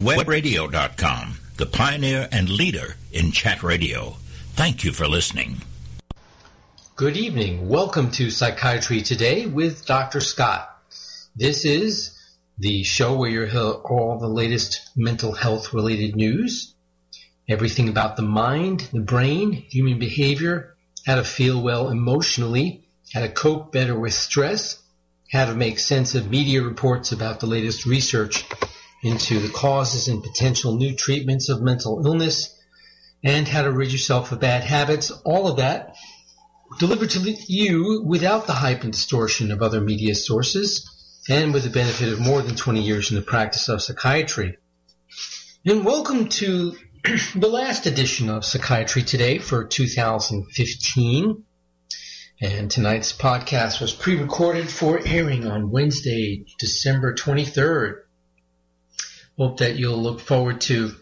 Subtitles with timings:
[0.00, 4.14] Webradio.com, the pioneer and leader in chat radio.
[4.52, 5.62] Thank you for listening.
[6.94, 7.68] Good evening.
[7.68, 10.20] Welcome to Psychiatry Today with Dr.
[10.20, 10.70] Scott.
[11.34, 12.16] This is
[12.60, 16.74] the show where you hear all the latest mental health related news,
[17.48, 20.76] everything about the mind, the brain, human behavior,
[21.06, 24.80] how to feel well emotionally, how to cope better with stress,
[25.32, 28.44] how to make sense of media reports about the latest research
[29.02, 32.54] into the causes and potential new treatments of mental illness,
[33.22, 35.10] and how to rid yourself of bad habits.
[35.24, 35.96] All of that
[36.78, 40.88] delivered to you without the hype and distortion of other media sources,
[41.28, 44.56] and with the benefit of more than 20 years in the practice of psychiatry.
[45.64, 46.76] And welcome to
[47.34, 51.44] the last edition of Psychiatry Today for 2015.
[52.40, 58.02] And tonight's podcast was pre-recorded for airing on Wednesday, December 23rd.
[59.38, 60.96] Hope that you'll look forward to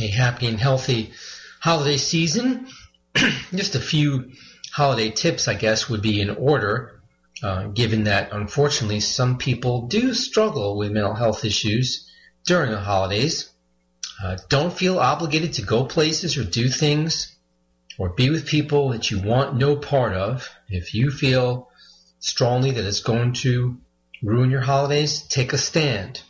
[0.00, 1.12] a happy and healthy
[1.60, 2.68] holiday season.
[3.54, 4.32] Just a few
[4.72, 7.02] holiday tips, I guess, would be in order,
[7.42, 12.10] uh, given that unfortunately some people do struggle with mental health issues
[12.46, 13.50] during the holidays.
[14.22, 17.36] Uh, don't feel obligated to go places or do things
[17.98, 21.68] or be with people that you want no part of, if you feel
[22.20, 23.76] strongly that it's going to
[24.22, 26.22] ruin your holidays, take a stand.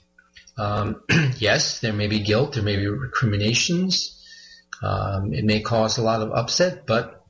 [0.56, 1.02] Um,
[1.38, 4.20] yes, there may be guilt, there may be recriminations,
[4.82, 7.24] um, it may cause a lot of upset, but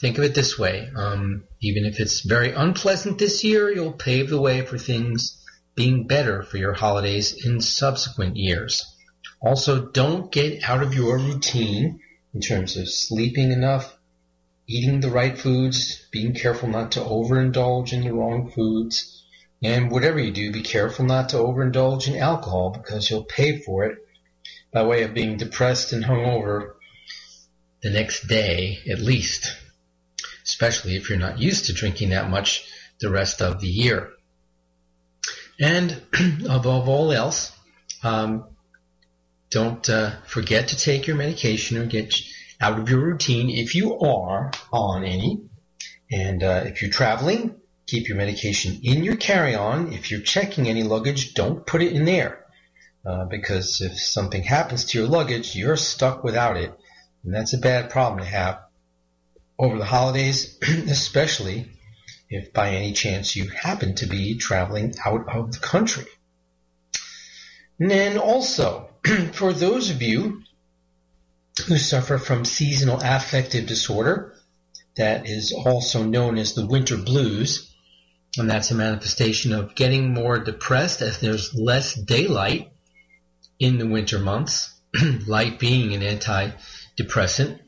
[0.00, 0.90] think of it this way.
[0.94, 5.42] Um, even if it's very unpleasant this year, you'll pave the way for things
[5.74, 8.84] being better for your holidays in subsequent years.
[9.40, 12.00] Also, don't get out of your routine
[12.34, 13.96] in terms of sleeping enough,
[14.66, 19.24] eating the right foods, being careful not to overindulge in the wrong foods,
[19.62, 23.84] and whatever you do, be careful not to overindulge in alcohol because you'll pay for
[23.84, 23.98] it
[24.72, 26.74] by way of being depressed and hungover
[27.82, 29.56] the next day at least,
[30.44, 32.66] especially if you're not used to drinking that much
[33.00, 34.10] the rest of the year.
[35.60, 36.02] And
[36.48, 37.52] above all else,
[38.02, 38.44] um,
[39.50, 42.14] don't uh, forget to take your medication or get
[42.60, 45.40] out of your routine if you are on any.
[46.10, 47.56] And uh, if you're traveling,
[47.88, 49.92] keep your medication in your carry-on.
[49.92, 52.44] If you're checking any luggage, don't put it in there.
[53.04, 56.72] Uh, because if something happens to your luggage, you're stuck without it.
[57.24, 58.60] And that's a bad problem to have
[59.58, 61.70] over the holidays, especially
[62.28, 66.04] if by any chance you happen to be traveling out of the country.
[67.80, 68.90] And then also,
[69.32, 70.42] for those of you
[71.66, 74.34] who suffer from seasonal affective disorder,
[74.96, 77.74] that is also known as the winter blues,
[78.36, 82.70] and that's a manifestation of getting more depressed as there's less daylight
[83.58, 84.78] in the winter months,
[85.26, 87.60] light being an antidepressant.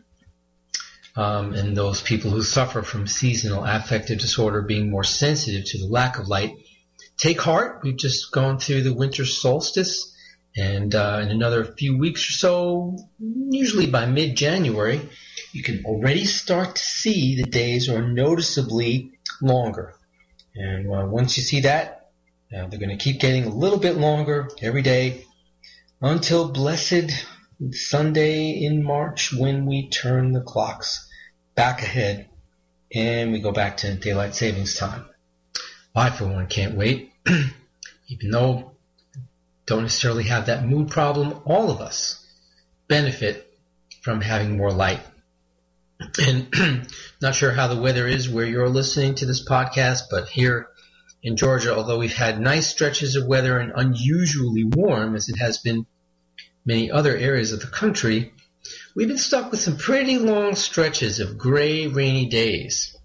[1.17, 5.89] Um, and those people who suffer from seasonal affective disorder being more sensitive to the
[5.89, 6.53] lack of light.
[7.17, 7.81] Take heart.
[7.83, 10.11] We've just gone through the winter solstice
[10.57, 15.01] and uh, in another few weeks or so, usually by mid-January,
[15.53, 19.95] you can already start to see the days are noticeably longer.
[20.61, 22.11] And uh, once you see that,
[22.55, 25.25] uh, they're going to keep getting a little bit longer every day
[26.03, 27.11] until blessed
[27.73, 31.09] Sunday in March when we turn the clocks
[31.55, 32.29] back ahead
[32.95, 35.07] and we go back to daylight savings time.
[35.95, 37.11] I, for one, can't wait.
[38.09, 38.73] Even though
[39.65, 41.41] don't necessarily have that mood problem.
[41.47, 42.27] All of us
[42.87, 43.51] benefit
[44.03, 45.01] from having more light.
[46.19, 46.53] And
[47.21, 50.69] not sure how the weather is where you're listening to this podcast, but here
[51.23, 55.59] in Georgia, although we've had nice stretches of weather and unusually warm as it has
[55.59, 55.87] been
[56.65, 58.33] many other areas of the country,
[58.95, 62.97] we've been stuck with some pretty long stretches of gray, rainy days.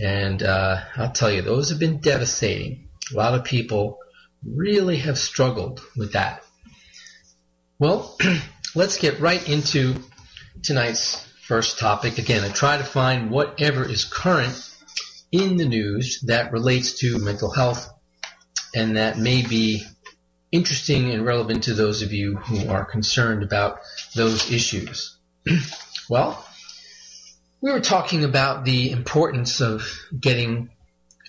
[0.00, 2.88] And uh, I'll tell you, those have been devastating.
[3.12, 3.98] A lot of people
[4.44, 6.42] really have struggled with that.
[7.78, 8.16] Well,
[8.74, 9.96] let's get right into
[10.62, 12.18] tonight's first topic.
[12.18, 14.70] Again, I try to find whatever is current
[15.32, 17.88] in the news that relates to mental health
[18.74, 19.82] and that may be
[20.52, 23.80] interesting and relevant to those of you who are concerned about
[24.14, 25.18] those issues.
[26.08, 26.46] well,
[27.60, 29.84] we were talking about the importance of
[30.18, 30.70] getting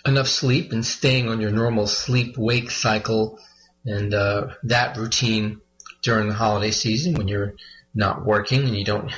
[0.06, 3.40] enough sleep and staying on your normal sleep wake cycle
[3.86, 5.62] and uh, that routine
[6.04, 7.54] during the holiday season when you're
[7.94, 9.12] not working and you don't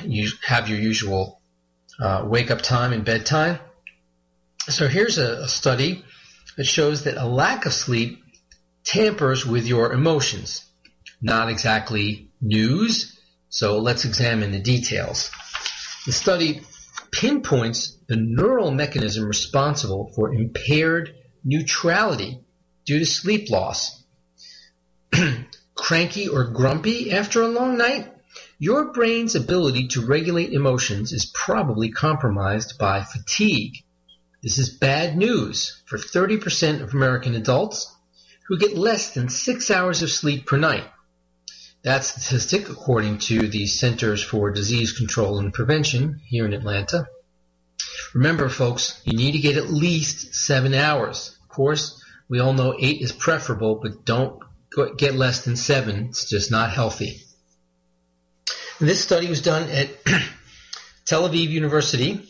[0.44, 1.40] have your usual
[2.00, 3.58] uh, wake up time and bedtime.
[4.68, 6.04] So here's a, a study
[6.56, 8.22] that shows that a lack of sleep
[8.84, 10.62] tampers with your emotions.
[11.22, 13.18] not exactly news,
[13.48, 15.30] so let's examine the details.
[16.04, 16.60] The study
[17.10, 21.14] pinpoints the neural mechanism responsible for impaired
[21.44, 22.40] neutrality
[22.84, 24.04] due to sleep loss.
[25.74, 28.12] Cranky or grumpy after a long night?
[28.58, 33.84] Your brain's ability to regulate emotions is probably compromised by fatigue.
[34.42, 37.94] This is bad news for 30% of American adults
[38.48, 40.84] who get less than six hours of sleep per night.
[41.82, 47.08] That statistic, according to the Centers for Disease Control and Prevention here in Atlanta.
[48.14, 51.36] Remember, folks, you need to get at least seven hours.
[51.42, 54.42] Of course, we all know eight is preferable, but don't
[54.96, 56.06] get less than seven.
[56.06, 57.20] It's just not healthy.
[58.78, 59.88] This study was done at
[61.06, 62.28] Tel Aviv University.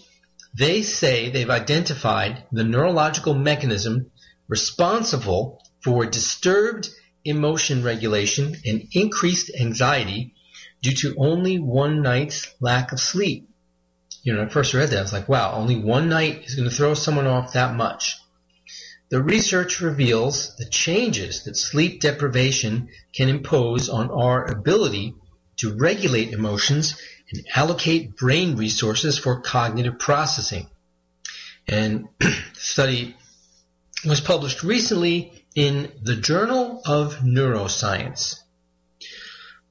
[0.56, 4.12] They say they've identified the neurological mechanism
[4.46, 6.88] responsible for disturbed
[7.24, 10.34] emotion regulation and increased anxiety
[10.82, 13.50] due to only one night's lack of sleep.
[14.22, 16.54] You know, when I first read that, I was like, wow, only one night is
[16.54, 18.18] going to throw someone off that much.
[19.08, 25.16] The research reveals the changes that sleep deprivation can impose on our ability
[25.56, 27.00] to regulate emotions
[27.30, 30.68] and allocate brain resources for cognitive processing.
[31.66, 33.16] And the study
[34.04, 38.36] was published recently in the Journal of Neuroscience.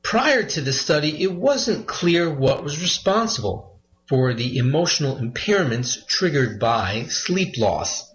[0.02, 6.60] Prior to the study, it wasn't clear what was responsible for the emotional impairments triggered
[6.60, 8.12] by sleep loss.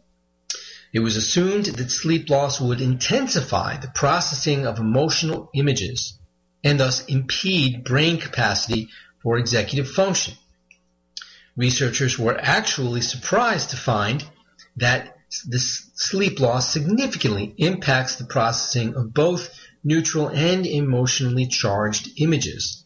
[0.93, 6.20] It was assumed that sleep loss would intensify the processing of emotional images
[6.63, 8.89] and thus impede brain capacity
[9.23, 10.35] for executive function.
[11.57, 14.25] Researchers were actually surprised to find
[14.77, 15.17] that
[15.47, 19.55] this sleep loss significantly impacts the processing of both
[19.85, 22.85] neutral and emotionally charged images.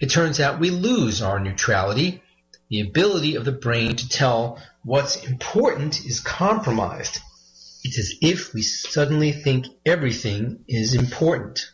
[0.00, 2.22] It turns out we lose our neutrality.
[2.68, 7.20] The ability of the brain to tell what's important is compromised.
[7.84, 11.70] It's as if we suddenly think everything is important.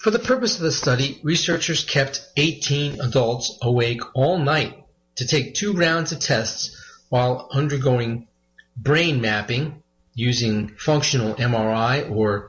[0.00, 4.82] For the purpose of the study, researchers kept 18 adults awake all night
[5.16, 6.74] to take two rounds of tests
[7.10, 8.26] while undergoing
[8.74, 9.82] brain mapping
[10.14, 12.48] using functional MRI or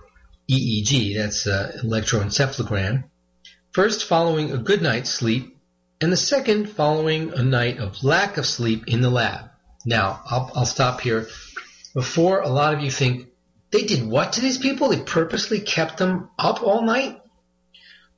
[0.49, 3.03] EEG, that's uh, electroencephalogram,
[3.73, 5.57] first following a good night's sleep,
[5.99, 9.49] and the second following a night of lack of sleep in the lab.
[9.85, 11.27] Now, I'll, I'll stop here.
[11.93, 13.27] Before a lot of you think,
[13.71, 14.87] they did what to these people?
[14.87, 17.20] They purposely kept them up all night?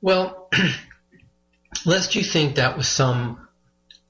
[0.04, 0.50] Well,
[1.86, 3.48] lest you think that was some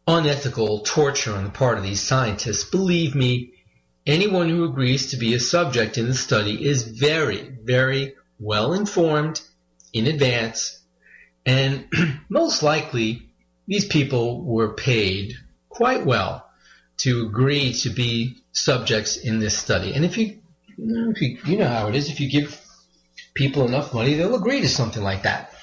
[0.08, 3.52] unethical torture on the part of these scientists, believe me,
[4.04, 9.40] anyone who agrees to be a subject in the study is very, very well informed
[9.92, 10.80] in advance,
[11.46, 11.86] and
[12.28, 13.28] most likely
[13.68, 15.34] these people were paid
[15.68, 16.50] quite well
[16.96, 19.94] to agree to be subjects in this study.
[19.94, 20.40] And if you,
[20.76, 22.60] if you, you know how it is, if you give
[23.32, 25.53] people enough money, they'll agree to something like that.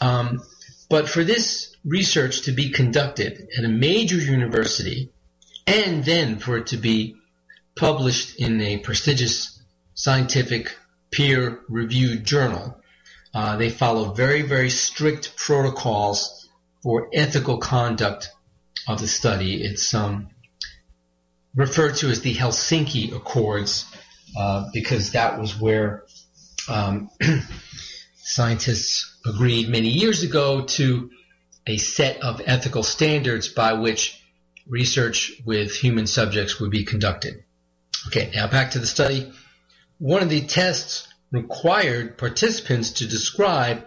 [0.00, 0.42] Um,
[0.88, 5.10] but for this research to be conducted at a major university
[5.66, 7.16] and then for it to be
[7.76, 9.60] published in a prestigious
[9.94, 10.76] scientific
[11.10, 12.78] peer reviewed journal,
[13.34, 16.48] uh, they follow very, very strict protocols
[16.82, 18.30] for ethical conduct
[18.88, 19.62] of the study.
[19.62, 20.28] It's um,
[21.54, 23.86] referred to as the Helsinki Accords
[24.36, 26.04] uh, because that was where
[26.68, 27.10] um,
[28.16, 31.10] scientists agreed many years ago to
[31.66, 34.20] a set of ethical standards by which
[34.66, 37.44] research with human subjects would be conducted.
[38.08, 39.32] Okay, now back to the study.
[39.98, 43.86] One of the tests required participants to describe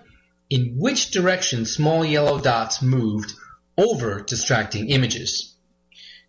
[0.49, 3.33] in which direction small yellow dots moved
[3.77, 5.55] over distracting images.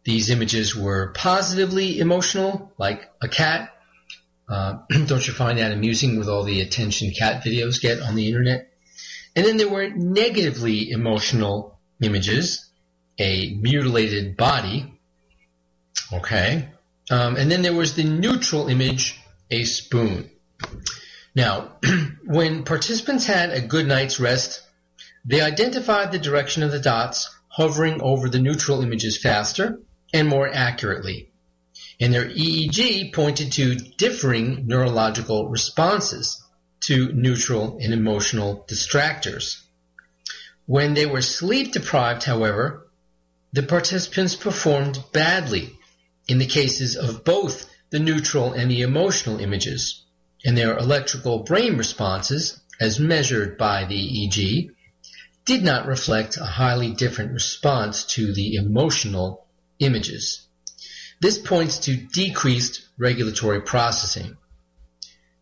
[0.04, 3.70] These images were positively emotional, like a cat.
[4.48, 8.28] Uh, don't you find that amusing with all the attention cat videos get on the
[8.28, 8.72] internet?
[9.36, 12.70] And then there were negatively emotional images,
[13.18, 14.98] a mutilated body,
[16.10, 16.70] okay,
[17.10, 20.30] um, and then there was the neutral image, a spoon.
[21.34, 21.72] Now,
[22.24, 24.62] when participants had a good night's rest,
[25.26, 29.80] they identified the direction of the dots hovering over the neutral images faster
[30.14, 31.30] and more accurately.
[32.00, 36.42] And their EEG pointed to differing neurological responses
[36.80, 39.62] to neutral and emotional distractors.
[40.66, 42.88] When they were sleep deprived, however,
[43.52, 45.78] the participants performed badly
[46.28, 50.02] in the cases of both the neutral and the emotional images,
[50.44, 54.70] and their electrical brain responses as measured by the EEG,
[55.44, 59.46] did not reflect a highly different response to the emotional
[59.78, 60.46] images.
[61.20, 64.36] This points to decreased regulatory processing.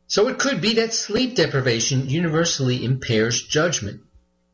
[0.07, 4.03] So it could be that sleep deprivation universally impairs judgment,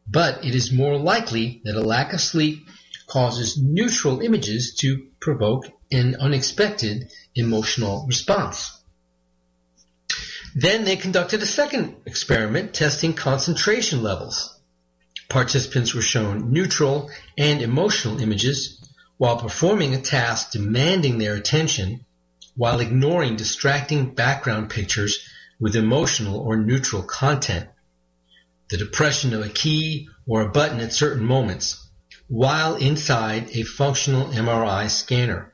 [0.06, 2.66] but it is more likely that a lack of sleep
[3.06, 8.80] causes neutral images to provoke an unexpected emotional response.
[10.54, 14.58] Then they conducted a second experiment testing concentration levels.
[15.28, 18.80] Participants were shown neutral and emotional images
[19.16, 22.04] while performing a task demanding their attention
[22.56, 25.24] while ignoring distracting background pictures
[25.60, 27.68] with emotional or neutral content.
[28.70, 31.86] The depression of a key or a button at certain moments
[32.28, 35.52] while inside a functional MRI scanner.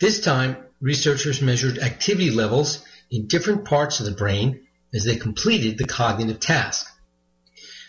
[0.00, 4.60] This time, researchers measured activity levels in different parts of the brain
[4.94, 6.86] as they completed the cognitive task.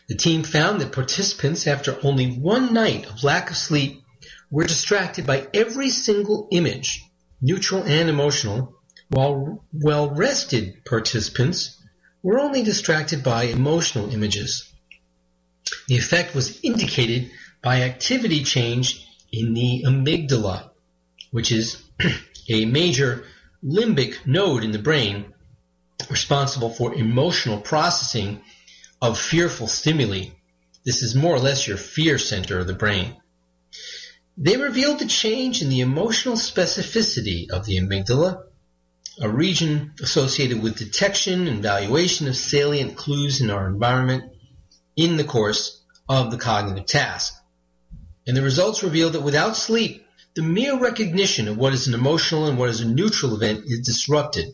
[0.09, 4.01] The team found that participants, after only one night of lack of sleep,
[4.49, 7.03] were distracted by every single image,
[7.39, 8.80] neutral and emotional,
[9.11, 11.77] while well-rested participants
[12.23, 14.71] were only distracted by emotional images.
[15.87, 17.29] The effect was indicated
[17.61, 20.69] by activity change in the amygdala,
[21.31, 21.81] which is
[22.49, 23.25] a major
[23.63, 25.33] limbic node in the brain
[26.09, 28.41] responsible for emotional processing
[29.01, 30.29] of fearful stimuli.
[30.85, 33.17] This is more or less your fear center of the brain.
[34.37, 38.43] They revealed the change in the emotional specificity of the amygdala,
[39.19, 44.31] a region associated with detection and valuation of salient clues in our environment
[44.95, 47.33] in the course of the cognitive task.
[48.27, 52.45] And the results revealed that without sleep, the mere recognition of what is an emotional
[52.45, 54.53] and what is a neutral event is disrupted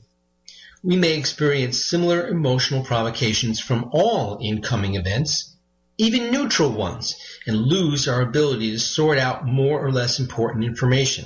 [0.84, 5.56] we may experience similar emotional provocations from all incoming events,
[5.98, 11.26] even neutral ones, and lose our ability to sort out more or less important information.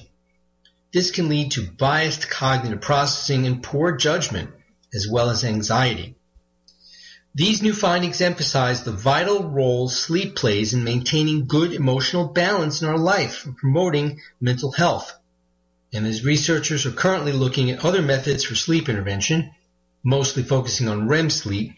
[0.93, 4.51] This can lead to biased cognitive processing and poor judgment,
[4.93, 6.15] as well as anxiety.
[7.33, 12.89] These new findings emphasize the vital role sleep plays in maintaining good emotional balance in
[12.89, 15.13] our life and promoting mental health
[15.93, 19.51] and as researchers are currently looking at other methods for sleep intervention,
[20.03, 21.74] mostly focusing on REM sleep,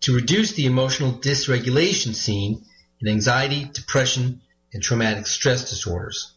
[0.00, 2.64] to reduce the emotional dysregulation seen
[3.00, 4.40] in anxiety, depression,
[4.72, 6.32] and traumatic stress disorders.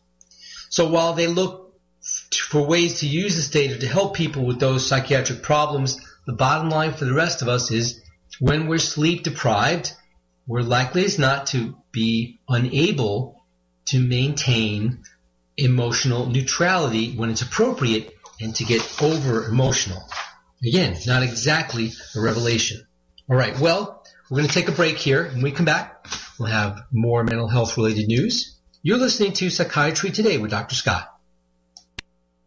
[0.70, 1.65] So while they look
[2.34, 6.70] for ways to use this data to help people with those psychiatric problems, the bottom
[6.70, 8.01] line for the rest of us is
[8.39, 9.94] when we're sleep deprived,
[10.48, 13.44] we're likely as not to be unable
[13.86, 15.03] to maintain
[15.58, 20.01] emotional neutrality when it's appropriate and to get over emotional.
[20.65, 22.86] Again, not exactly a revelation.
[23.29, 25.29] All right, well, we're going to take a break here.
[25.29, 26.08] When we come back,
[26.39, 28.58] we'll have more mental health related news.
[28.82, 30.75] You're listening to Psychiatry Today with Dr.
[30.75, 31.15] Scott.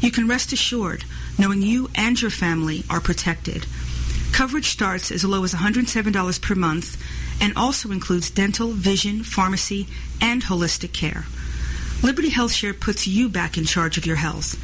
[0.00, 1.04] you can rest assured
[1.38, 3.66] knowing you and your family are protected.
[4.32, 6.96] Coverage starts as low as $107 per month
[7.40, 9.86] and also includes dental, vision, pharmacy,
[10.20, 11.24] and holistic care.
[12.02, 14.54] Liberty HealthShare puts you back in charge of your health.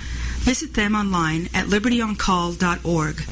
[0.40, 3.22] Visit them online at libertyoncall.org.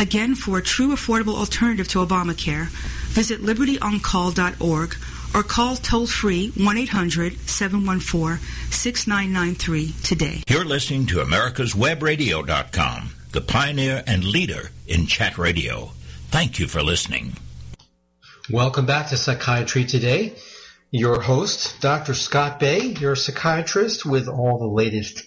[0.00, 2.66] Again, for a true affordable alternative to Obamacare,
[3.10, 4.96] visit libertyoncall.org
[5.34, 8.38] or call toll free 1 800 714
[8.70, 10.42] 6993 today.
[10.48, 15.90] You're listening to America'sWebRadio.com, the pioneer and leader in chat radio.
[16.28, 17.36] Thank you for listening.
[18.50, 20.34] Welcome back to Psychiatry Today.
[20.90, 22.12] Your host, Dr.
[22.12, 25.24] Scott Bay, your psychiatrist with all the latest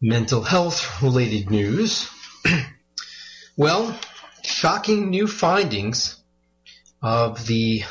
[0.00, 2.08] mental health related news.
[3.56, 3.98] well,
[4.42, 6.16] shocking new findings
[7.02, 7.82] of the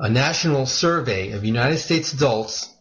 [0.00, 2.74] a national survey of United States adults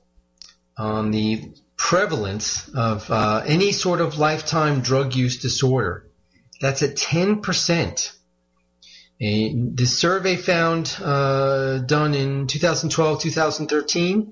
[0.77, 6.07] on the prevalence of uh, any sort of lifetime drug use disorder.
[6.61, 8.15] That's at 10%.
[9.21, 14.31] A, the survey found uh, done in 2012-2013,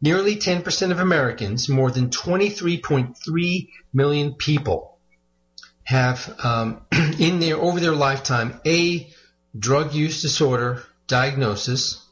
[0.00, 4.98] nearly 10% of Americans, more than 23.3 million people,
[5.82, 6.86] have um,
[7.18, 9.12] in their over their lifetime a
[9.58, 12.03] drug use disorder diagnosis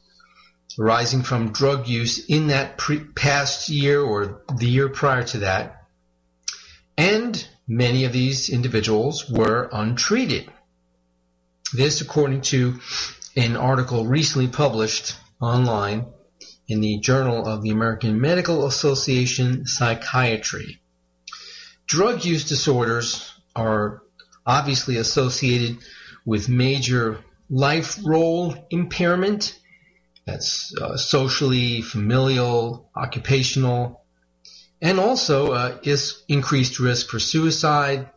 [0.79, 5.87] arising from drug use in that pre- past year or the year prior to that.
[6.97, 10.51] And many of these individuals were untreated.
[11.73, 12.79] This according to
[13.35, 16.05] an article recently published online
[16.67, 20.79] in the Journal of the American Medical Association Psychiatry.
[21.87, 24.03] Drug use disorders are
[24.45, 25.77] obviously associated
[26.25, 29.59] with major life role impairment
[30.25, 34.03] that's uh, socially, familial, occupational,
[34.81, 38.09] and also uh, is increased risk for suicide,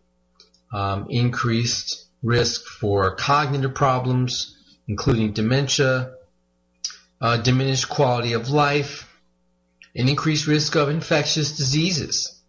[0.72, 4.56] um, increased risk for cognitive problems,
[4.88, 6.12] including dementia,
[7.20, 9.08] uh, diminished quality of life,
[9.94, 12.40] an increased risk of infectious diseases.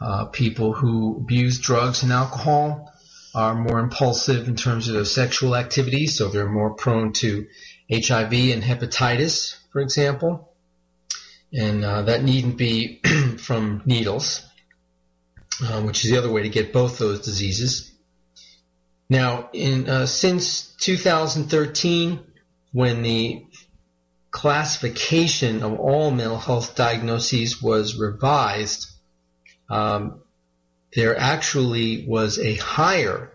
[0.00, 2.92] Uh, people who abuse drugs and alcohol
[3.34, 7.46] are more impulsive in terms of their sexual activity, so they're more prone to
[7.90, 10.52] HIV and hepatitis, for example.
[11.52, 13.00] And uh, that needn't be
[13.38, 14.44] from needles,
[15.62, 17.92] uh, which is the other way to get both those diseases.
[19.08, 22.18] Now, in uh, since 2013,
[22.72, 23.46] when the
[24.32, 28.90] classification of all mental health diagnoses was revised,
[29.70, 30.20] um,
[30.94, 33.32] there actually was a higher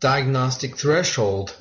[0.00, 1.56] diagnostic threshold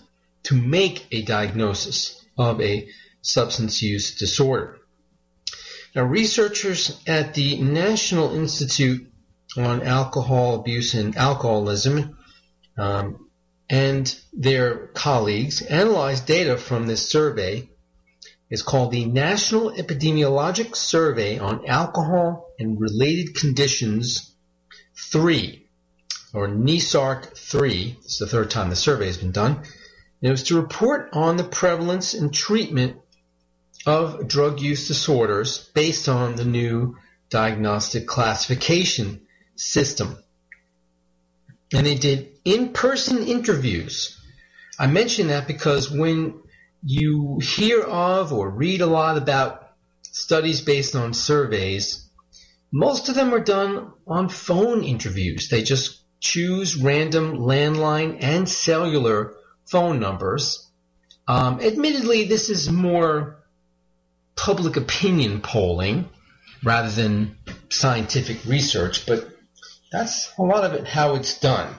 [0.46, 2.88] to make a diagnosis of a
[3.22, 4.78] substance use disorder.
[5.96, 9.12] Now, researchers at the National Institute
[9.58, 12.18] on Alcohol Abuse and Alcoholism
[12.78, 13.30] um,
[13.70, 17.70] and their colleagues analyzed data from this survey.
[18.50, 24.32] It's called the National Epidemiologic Survey on Alcohol and Related Conditions
[25.12, 25.66] 3,
[26.34, 27.98] or NESARC 3.
[28.04, 29.64] It's the third time the survey has been done.
[30.26, 32.98] And it was to report on the prevalence and treatment
[33.86, 36.98] of drug use disorders based on the new
[37.30, 40.18] diagnostic classification system.
[41.72, 44.20] And they did in-person interviews.
[44.80, 46.42] I mention that because when
[46.82, 52.10] you hear of or read a lot about studies based on surveys,
[52.72, 55.50] most of them are done on phone interviews.
[55.50, 60.68] They just choose random landline and cellular phone numbers.
[61.28, 63.38] Um, admittedly, this is more
[64.36, 66.10] public opinion polling
[66.64, 67.38] rather than
[67.70, 69.28] scientific research, but
[69.92, 71.74] that's a lot of it how it's done.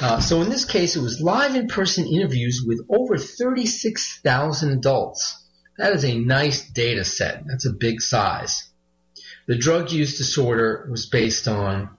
[0.00, 5.44] Uh, so in this case, it was live in-person interviews with over 36,000 adults.
[5.76, 7.44] That is a nice data set.
[7.46, 8.70] That's a big size.
[9.46, 11.90] The drug use disorder was based on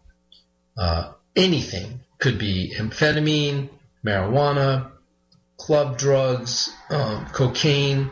[0.78, 2.02] uh, anything.
[2.20, 3.70] Could be amphetamine,
[4.06, 4.92] marijuana,
[5.60, 8.10] club drugs, um, cocaine,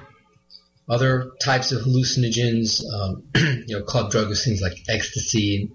[0.88, 3.24] other types of hallucinogens, um,
[3.68, 5.72] you know, club drugs, things like ecstasy,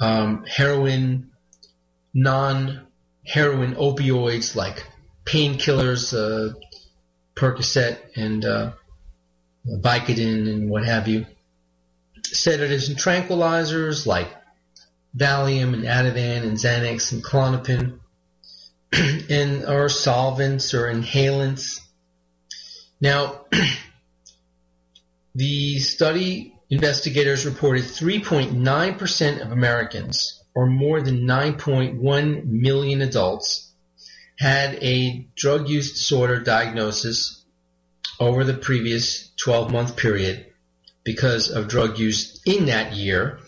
[0.00, 1.30] um, heroin,
[2.14, 4.84] non-heroin opioids like
[5.24, 6.54] painkillers, uh,
[7.34, 8.72] Percocet and uh,
[9.66, 11.26] Vicodin and what have you,
[12.24, 14.28] sedatives and tranquilizers like
[15.16, 17.98] Valium and Ativan and Xanax and Klonopin,
[19.30, 21.80] and our solvents or inhalants.
[23.00, 23.46] Now,
[25.34, 33.72] the study investigators reported 3.9% of Americans, or more than 9.1 million adults,
[34.38, 37.44] had a drug use disorder diagnosis
[38.18, 40.46] over the previous 12 month period
[41.04, 43.38] because of drug use in that year,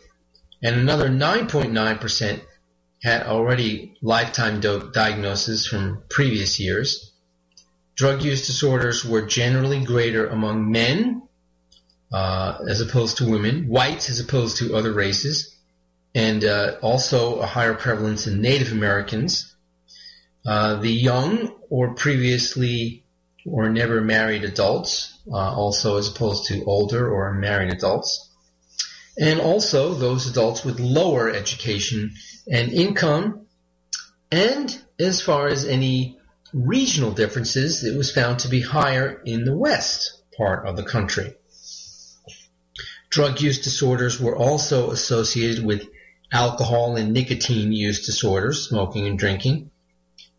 [0.63, 2.41] and another 9.9%
[3.03, 7.13] had already lifetime diagnosis from previous years.
[7.95, 11.23] drug use disorders were generally greater among men
[12.13, 15.55] uh, as opposed to women, whites as opposed to other races,
[16.15, 19.55] and uh, also a higher prevalence in Native Americans.
[20.47, 23.05] Uh, the young or previously
[23.45, 28.31] or never married adults, uh, also as opposed to older or married adults,
[29.19, 32.13] and also those adults with lower education
[32.51, 33.47] and income,
[34.31, 36.19] and as far as any
[36.53, 41.35] regional differences, it was found to be higher in the west part of the country.
[43.11, 45.89] Drug use disorders were also associated with
[46.33, 49.71] alcohol and nicotine use disorders, smoking and drinking,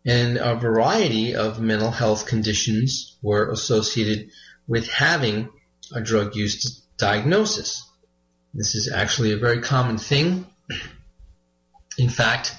[0.04, 4.30] and a variety of mental health conditions were associated
[4.66, 5.48] with having
[5.92, 7.84] a drug use diagnosis.
[8.54, 10.46] This is actually a very common thing.
[12.00, 12.56] In fact,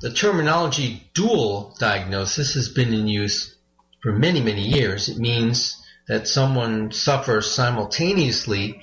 [0.00, 3.54] the terminology dual diagnosis has been in use
[4.02, 5.08] for many, many years.
[5.08, 5.76] It means
[6.08, 8.82] that someone suffers simultaneously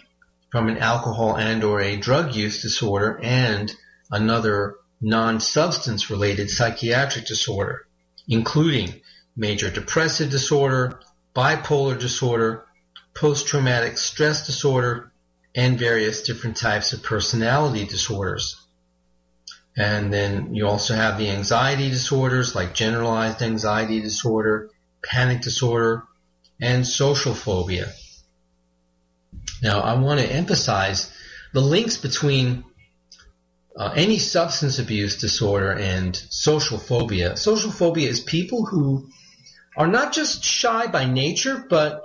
[0.51, 3.73] from an alcohol and or a drug use disorder and
[4.09, 7.87] another non-substance related psychiatric disorder
[8.27, 9.01] including
[9.35, 10.99] major depressive disorder,
[11.35, 12.65] bipolar disorder,
[13.15, 15.11] post-traumatic stress disorder,
[15.55, 18.66] and various different types of personality disorders.
[19.77, 24.71] And then you also have the anxiety disorders like generalized anxiety disorder,
[25.03, 26.03] panic disorder,
[26.59, 27.91] and social phobia.
[29.61, 31.13] Now I want to emphasize
[31.53, 32.63] the links between
[33.75, 37.37] uh, any substance abuse disorder and social phobia.
[37.37, 39.07] Social phobia is people who
[39.77, 42.01] are not just shy by nature, but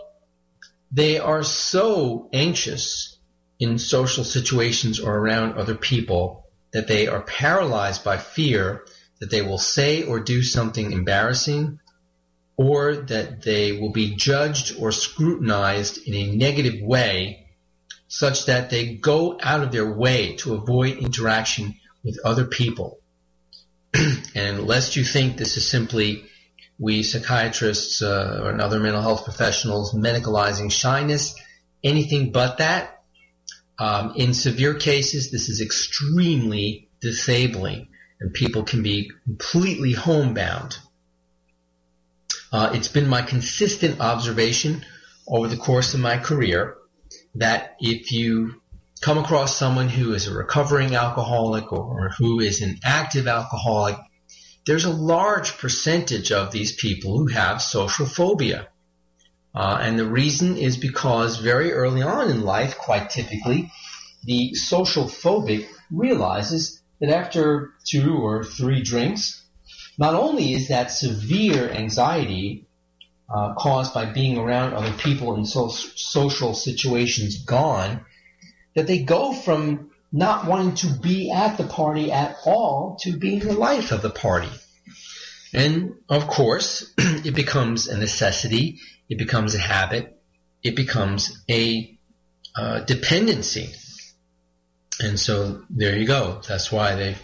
[0.91, 3.17] they are so anxious
[3.59, 6.42] in social situations or around other people
[6.73, 8.85] that they are paralyzed by fear
[9.21, 11.79] that they will say or do something embarrassing
[12.57, 17.47] or that they will be judged or scrutinized in a negative way
[18.09, 23.01] such that they go out of their way to avoid interaction with other people.
[24.35, 26.25] and lest you think this is simply
[26.79, 31.35] we psychiatrists uh, or other mental health professionals medicalizing shyness,
[31.85, 33.02] anything but that.
[33.79, 37.89] Um, in severe cases, this is extremely disabling,
[38.21, 40.79] and people can be completely homebound.
[42.53, 44.85] Uh, it's been my consistent observation
[45.27, 46.77] over the course of my career
[47.35, 48.61] that if you
[49.01, 53.97] come across someone who is a recovering alcoholic or, who is an active alcoholic,
[54.67, 58.69] there's a large percentage of these people who have social phobia.
[59.55, 63.71] Uh, and the reason is because very early on in life, quite typically,
[64.25, 69.43] the social phobic realizes that after two or three drinks,
[69.99, 72.67] not only is that severe anxiety
[73.29, 78.05] uh, caused by being around other people in so- social situations gone,
[78.75, 83.41] that they go from not wanting to be at the party at all to being
[83.41, 84.49] the life of the party.
[85.53, 90.19] And of course, it becomes a necessity, it becomes a habit,
[90.63, 91.99] it becomes a
[92.57, 93.71] uh, dependency.
[95.01, 96.41] And so there you go.
[96.47, 97.17] That's why they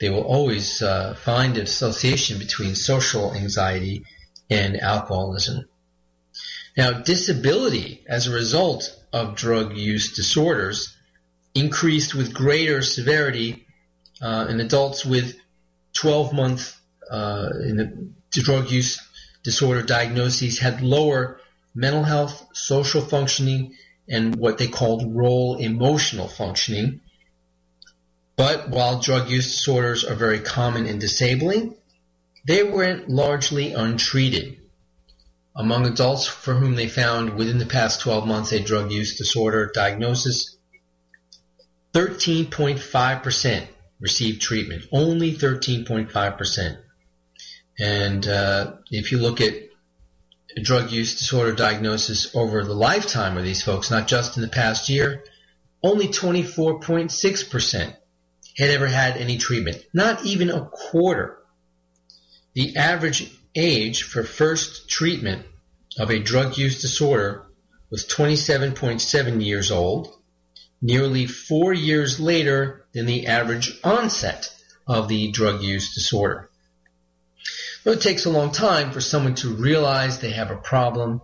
[0.00, 4.04] they will always uh, find an association between social anxiety
[4.48, 5.68] and alcoholism.
[6.76, 10.96] Now, disability as a result of drug use disorders
[11.54, 13.66] increased with greater severity
[14.22, 15.36] uh, in adults with
[15.92, 16.79] 12 month
[17.10, 19.00] Uh, in the drug use
[19.42, 21.40] disorder diagnoses had lower
[21.74, 23.74] mental health, social functioning,
[24.08, 27.00] and what they called role emotional functioning.
[28.36, 31.76] But while drug use disorders are very common and disabling,
[32.46, 34.58] they went largely untreated.
[35.54, 39.70] Among adults for whom they found within the past 12 months a drug use disorder
[39.74, 40.56] diagnosis,
[41.92, 43.66] 13.5%
[44.00, 44.84] received treatment.
[44.92, 46.78] Only 13.5%.
[47.80, 49.54] And uh, if you look at
[50.62, 54.88] drug use disorder diagnosis over the lifetime of these folks, not just in the past
[54.88, 55.24] year,
[55.82, 57.96] only 24.6%
[58.58, 59.82] had ever had any treatment.
[59.94, 61.40] Not even a quarter
[62.52, 65.46] the average age for first treatment
[65.98, 67.46] of a drug use disorder
[67.90, 70.12] was 27.7 years old,
[70.82, 74.52] nearly four years later than the average onset
[74.86, 76.49] of the drug use disorder.
[77.84, 81.22] It takes a long time for someone to realize they have a problem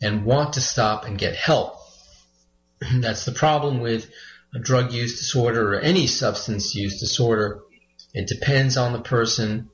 [0.00, 1.76] and want to stop and get help.
[3.00, 4.08] That's the problem with
[4.54, 7.60] a drug use disorder or any substance use disorder.
[8.14, 9.68] It depends on the person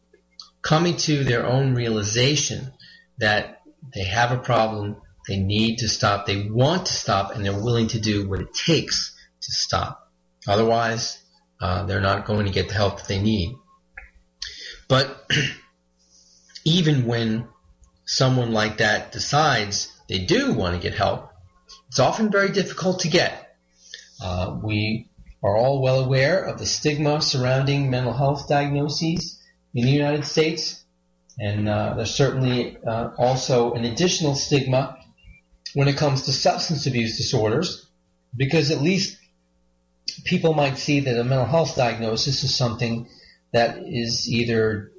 [0.63, 2.73] coming to their own realization
[3.19, 3.63] that
[3.95, 4.97] they have a problem,
[5.29, 8.53] they need to stop, they want to stop, and they're willing to do what it
[8.55, 10.11] takes to stop.
[10.49, 11.23] Otherwise,
[11.61, 13.55] uh, they're not going to get the help that they need.
[14.89, 15.31] But
[16.65, 17.47] even when
[18.07, 21.31] someone like that decides they do want to get help,
[21.89, 23.57] it's often very difficult to get.
[24.23, 25.09] Uh, we
[25.43, 29.41] are all well aware of the stigma surrounding mental health diagnoses
[29.75, 30.83] in the United States,
[31.39, 34.97] and uh, there's certainly uh, also an additional stigma
[35.75, 37.87] when it comes to substance abuse disorders,
[38.37, 39.19] because at least
[40.25, 43.09] people might see that a mental health diagnosis is something
[43.53, 44.93] that is either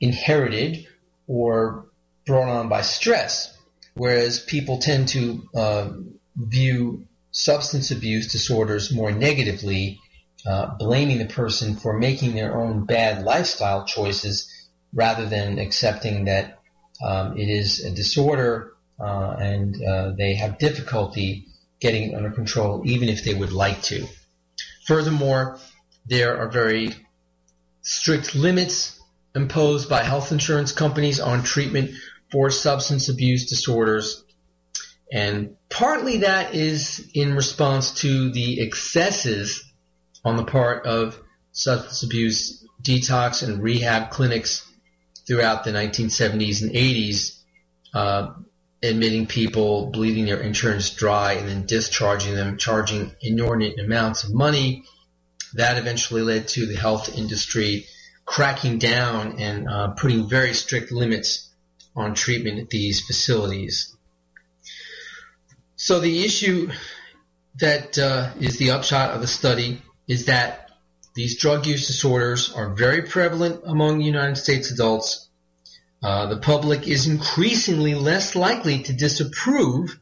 [0.00, 0.86] inherited
[1.26, 1.86] or
[2.26, 3.56] brought on by stress,
[3.94, 5.90] whereas people tend to uh,
[6.36, 10.00] view substance abuse disorders more negatively,
[10.46, 14.50] uh, blaming the person for making their own bad lifestyle choices
[14.92, 16.58] rather than accepting that
[17.04, 21.46] um, it is a disorder uh, and uh, they have difficulty
[21.80, 24.06] getting it under control even if they would like to.
[24.86, 25.58] Furthermore,
[26.06, 26.94] there are very
[27.82, 29.00] strict limits
[29.34, 31.90] imposed by health insurance companies on treatment
[32.30, 34.24] for substance abuse disorders.
[35.12, 39.64] And partly that is in response to the excesses
[40.24, 41.20] on the part of
[41.52, 44.66] substance abuse detox and rehab clinics
[45.26, 47.38] throughout the 1970s and 80s,
[47.94, 48.32] uh,
[48.82, 54.84] admitting people, bleeding their insurance dry, and then discharging them, charging inordinate amounts of money.
[55.54, 57.86] That eventually led to the health industry
[58.24, 61.50] cracking down and uh, putting very strict limits
[61.94, 63.94] on treatment at these facilities.
[65.76, 66.70] So the issue
[67.60, 70.70] that uh, is the upshot of the study is that
[71.14, 75.24] these drug use disorders are very prevalent among United States adults
[76.04, 79.98] uh, the public is increasingly less likely to disapprove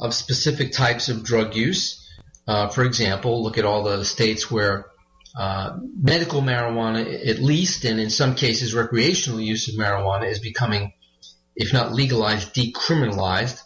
[0.00, 2.02] of specific types of drug use.
[2.48, 4.86] Uh, for example, look at all the states where
[5.36, 10.92] uh, medical marijuana, at least, and in some cases recreational use of marijuana is becoming,
[11.54, 13.60] if not legalized, decriminalized,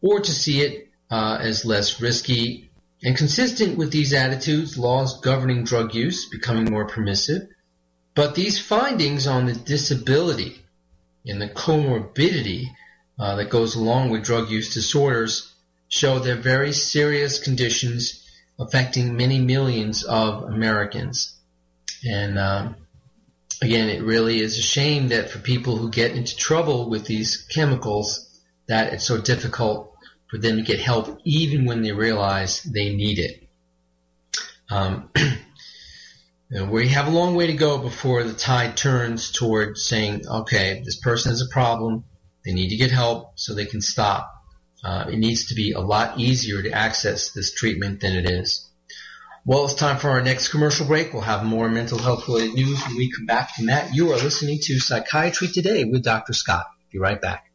[0.00, 2.70] or to see it uh, as less risky.
[3.02, 7.48] And consistent with these attitudes, laws governing drug use becoming more permissive.
[8.14, 10.62] But these findings on the disability
[11.26, 12.66] and the comorbidity
[13.18, 15.52] uh, that goes along with drug use disorders
[15.88, 18.23] show they're very serious conditions
[18.58, 21.36] affecting many millions of Americans.
[22.06, 22.76] And um,
[23.62, 27.46] again, it really is a shame that for people who get into trouble with these
[27.54, 29.92] chemicals, that it's so difficult
[30.30, 33.48] for them to get help even when they realize they need it.
[34.70, 35.10] Um,
[36.70, 40.96] we have a long way to go before the tide turns toward saying, okay, this
[40.96, 42.04] person has a problem.
[42.44, 44.33] They need to get help so they can stop.
[44.84, 48.68] Uh, it needs to be a lot easier to access this treatment than it is.
[49.46, 51.12] Well, it's time for our next commercial break.
[51.12, 53.94] We'll have more mental health related news when we come back from that.
[53.94, 56.32] You are listening to Psychiatry Today with Dr.
[56.32, 56.66] Scott.
[56.92, 57.50] Be right back.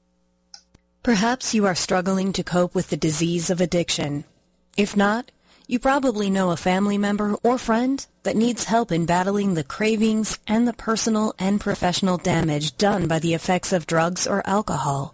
[1.01, 4.25] Perhaps you are struggling to cope with the disease of addiction.
[4.75, 5.31] If not,
[5.65, 10.39] you probably know a family member or friend that needs help in battling the cravings
[10.47, 15.13] and the personal and professional damage done by the effects of drugs or alcohol.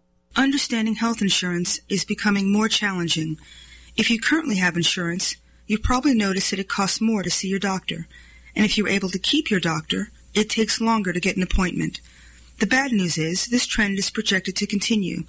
[0.35, 3.37] Understanding health insurance is becoming more challenging.
[3.97, 5.35] If you currently have insurance,
[5.67, 8.07] you've probably noticed that it costs more to see your doctor.
[8.55, 11.99] And if you're able to keep your doctor, it takes longer to get an appointment.
[12.59, 15.23] The bad news is this trend is projected to continue.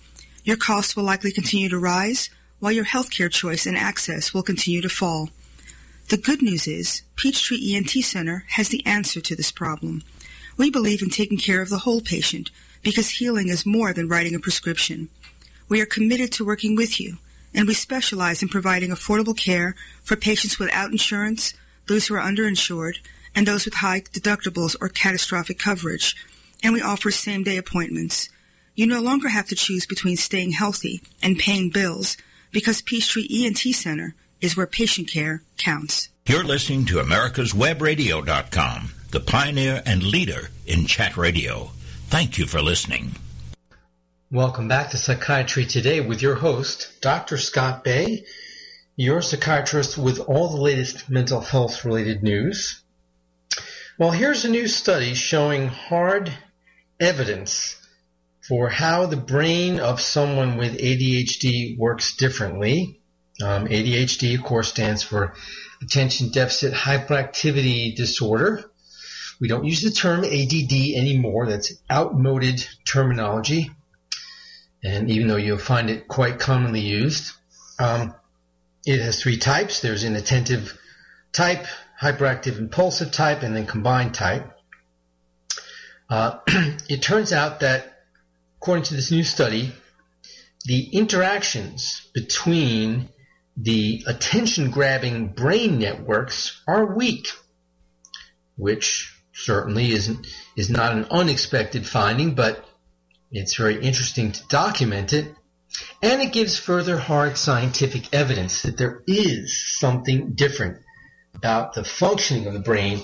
[0.44, 4.82] Your costs will likely continue to rise, while your healthcare choice and access will continue
[4.82, 5.30] to fall.
[6.10, 10.04] The good news is Peachtree ENT Center has the answer to this problem.
[10.56, 12.50] We believe in taking care of the whole patient
[12.82, 15.08] because healing is more than writing a prescription.
[15.68, 17.18] We are committed to working with you,
[17.54, 21.54] and we specialize in providing affordable care for patients without insurance,
[21.86, 22.96] those who are underinsured,
[23.34, 26.16] and those with high deductibles or catastrophic coverage.
[26.62, 28.28] And we offer same day appointments.
[28.74, 32.16] You no longer have to choose between staying healthy and paying bills
[32.52, 36.08] because Peachtree ENT Center is where patient care counts.
[36.26, 41.70] You're listening to America'sWebRadio.com, the pioneer and leader in chat radio.
[42.12, 43.12] Thank you for listening.
[44.30, 47.38] Welcome back to Psychiatry Today with your host, Dr.
[47.38, 48.26] Scott Bay,
[48.96, 52.82] your psychiatrist with all the latest mental health related news.
[53.98, 56.30] Well, here's a new study showing hard
[57.00, 57.76] evidence
[58.46, 63.00] for how the brain of someone with ADHD works differently.
[63.42, 65.32] Um, ADHD, of course, stands for
[65.80, 68.70] Attention Deficit Hyperactivity Disorder.
[69.42, 71.48] We don't use the term ADD anymore.
[71.48, 73.72] That's outmoded terminology.
[74.84, 77.32] And even though you'll find it quite commonly used,
[77.80, 78.14] um,
[78.86, 79.80] it has three types.
[79.80, 80.78] There's inattentive
[81.32, 81.66] type,
[82.00, 84.56] hyperactive impulsive type, and then combined type.
[86.08, 86.38] Uh,
[86.88, 88.04] it turns out that
[88.60, 89.72] according to this new study,
[90.66, 93.08] the interactions between
[93.56, 97.26] the attention grabbing brain networks are weak,
[98.54, 102.64] which certainly isn't, is not an unexpected finding, but
[103.30, 105.34] it's very interesting to document it.
[106.02, 110.78] And it gives further hard scientific evidence that there is something different
[111.34, 113.00] about the functioning of the brain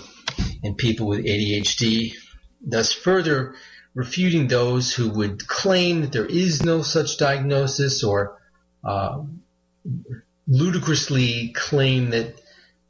[0.62, 2.12] in people with ADHD,
[2.60, 3.54] thus further
[3.94, 8.38] refuting those who would claim that there is no such diagnosis or
[8.84, 9.22] uh,
[10.46, 12.40] ludicrously claim that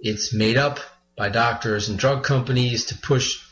[0.00, 0.80] it's made up
[1.18, 3.44] by doctors and drug companies to push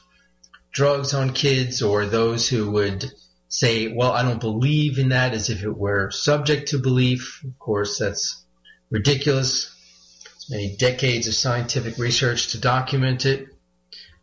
[0.72, 3.10] drugs on kids or those who would
[3.48, 7.42] say, well, I don't believe in that as if it were subject to belief.
[7.44, 8.44] Of course, that's
[8.90, 9.74] ridiculous.
[10.36, 13.48] It's many decades of scientific research to document it.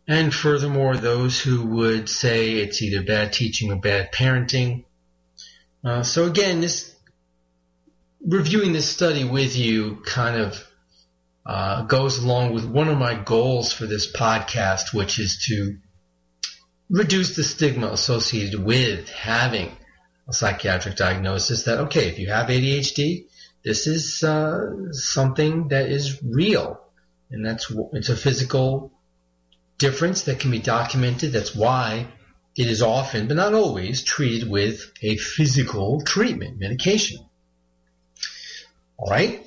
[0.08, 4.84] And furthermore, those who would say it's either bad teaching or bad parenting.
[5.84, 6.94] Uh, so again, this
[8.26, 10.66] reviewing this study with you kind of
[11.46, 15.76] uh, goes along with one of my goals for this podcast, which is to
[16.88, 19.76] reduce the stigma associated with having
[20.28, 21.64] a psychiatric diagnosis.
[21.64, 23.26] That okay, if you have ADHD,
[23.62, 26.80] this is uh, something that is real,
[27.30, 28.92] and that's it's a physical
[29.78, 31.32] difference that can be documented.
[31.32, 32.08] That's why
[32.56, 37.18] it is often, but not always, treated with a physical treatment, medication.
[38.96, 39.44] All right?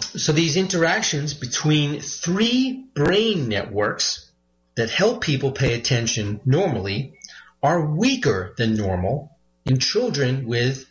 [0.00, 4.30] So these interactions between three brain networks
[4.74, 7.14] that help people pay attention normally
[7.62, 10.86] are weaker than normal in children with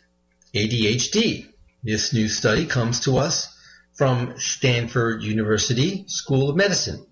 [0.54, 1.46] ADHD.
[1.82, 3.54] This new study comes to us
[3.92, 7.06] from Stanford University School of Medicine.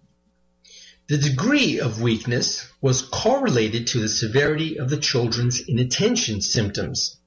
[1.08, 7.18] The degree of weakness was correlated to the severity of the children's inattention symptoms.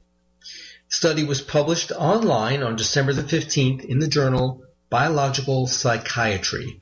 [0.88, 6.80] Study was published online on December the 15th in the journal Biological Psychiatry.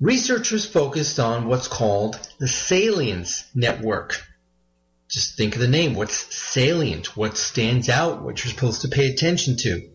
[0.00, 4.22] Researchers focused on what's called the salience network.
[5.08, 5.94] Just think of the name.
[5.94, 7.16] What's salient?
[7.16, 8.22] What stands out?
[8.22, 9.88] What you're supposed to pay attention to?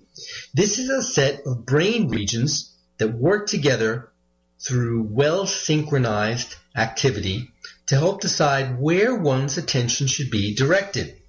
[0.53, 4.11] This is a set of brain regions that work together
[4.59, 7.51] through well-synchronized activity
[7.87, 11.20] to help decide where one's attention should be directed.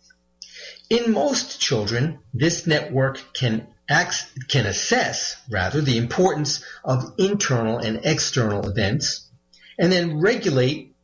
[0.92, 8.68] In most children, this network can can assess rather the importance of internal and external
[8.68, 9.26] events
[9.78, 10.94] and then regulate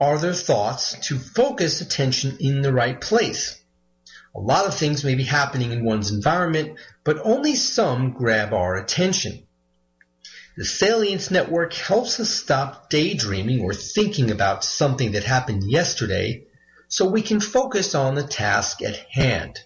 [0.00, 3.60] other thoughts to focus attention in the right place.
[4.34, 8.74] A lot of things may be happening in one's environment, but only some grab our
[8.74, 9.46] attention.
[10.56, 16.47] The salience network helps us stop daydreaming or thinking about something that happened yesterday
[16.88, 19.60] so we can focus on the task at hand.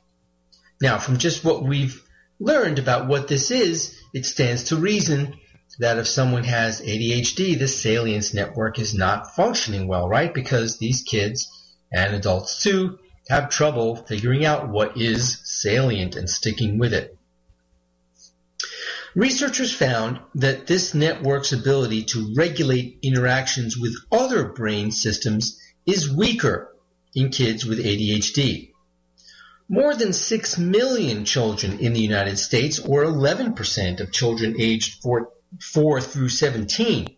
[0.80, 2.02] Now, from just what we've
[2.40, 5.36] learned about what this is, it stands to reason
[5.78, 10.34] that if someone has ADHD, the salience network is not functioning well, right?
[10.34, 11.48] Because these kids
[11.92, 12.98] and adults too
[13.28, 17.16] have trouble figuring out what is salient and sticking with it.
[19.14, 26.71] Researchers found that this network's ability to regulate interactions with other brain systems is weaker
[27.14, 28.72] in kids with ADHD.
[29.68, 35.28] More than 6 million children in the United States, or 11% of children aged 4,
[35.60, 37.16] 4 through 17,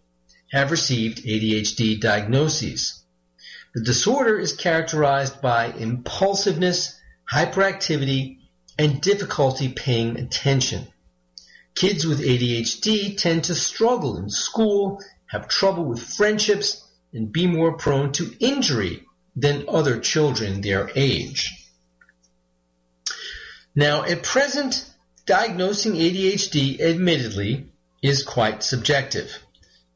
[0.53, 3.03] have received ADHD diagnoses.
[3.75, 7.01] The disorder is characterized by impulsiveness,
[7.33, 8.39] hyperactivity,
[8.79, 10.87] and difficulty paying attention.
[11.75, 16.81] Kids with ADHD tend to struggle in school, have trouble with friendships,
[17.13, 19.05] and be more prone to injury
[19.37, 21.53] than other children their age.
[23.75, 24.89] Now, at present,
[25.27, 27.67] diagnosing ADHD admittedly
[28.03, 29.39] is quite subjective,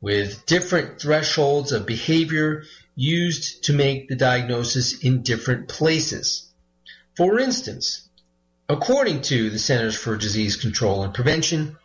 [0.00, 2.64] with different thresholds of behavior
[2.96, 6.50] used to make the diagnosis in different places.
[7.16, 8.08] For instance,
[8.68, 11.76] according to the Centers for Disease Control and Prevention,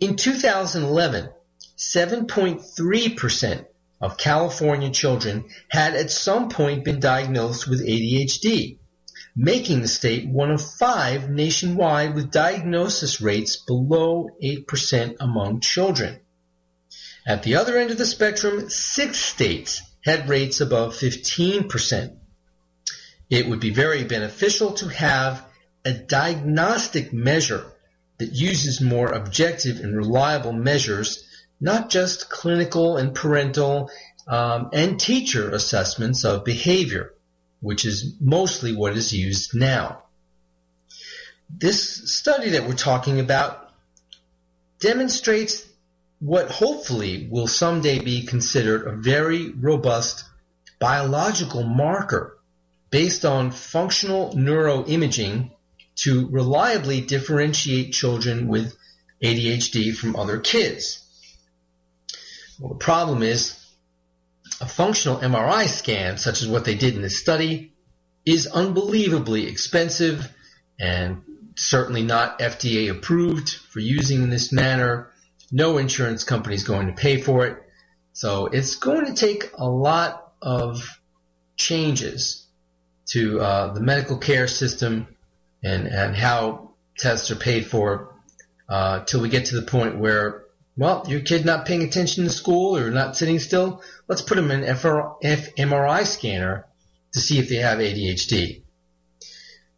[0.00, 1.28] in 2011,
[1.76, 3.66] 7.3%
[4.00, 8.78] of California children had at some point been diagnosed with ADHD,
[9.34, 16.20] making the state one of five nationwide with diagnosis rates below 8% among children.
[17.26, 22.16] At the other end of the spectrum, six states had rates above 15%.
[23.28, 25.44] It would be very beneficial to have
[25.84, 27.64] a diagnostic measure
[28.18, 31.24] that uses more objective and reliable measures,
[31.60, 33.90] not just clinical and parental
[34.28, 37.12] um, and teacher assessments of behavior
[37.60, 40.02] which is mostly what is used now.
[41.50, 43.70] This study that we're talking about
[44.78, 45.66] demonstrates
[46.18, 50.24] what hopefully will someday be considered a very robust
[50.78, 52.38] biological marker
[52.90, 55.50] based on functional neuroimaging
[55.96, 58.76] to reliably differentiate children with
[59.22, 61.05] ADHD from other kids.
[62.58, 63.62] Well, the problem is
[64.60, 67.72] a functional MRI scan, such as what they did in this study,
[68.24, 70.32] is unbelievably expensive
[70.78, 71.22] and
[71.56, 75.10] certainly not FDA approved for using in this manner.
[75.52, 77.62] No insurance company is going to pay for it.
[78.12, 80.98] So it's going to take a lot of
[81.56, 82.46] changes
[83.06, 85.06] to uh, the medical care system
[85.62, 88.14] and, and how tests are paid for
[88.68, 90.45] uh, till we get to the point where
[90.76, 94.50] well, your kid not paying attention to school or not sitting still, let's put them
[94.50, 96.66] in an fMRI scanner
[97.12, 98.62] to see if they have ADHD.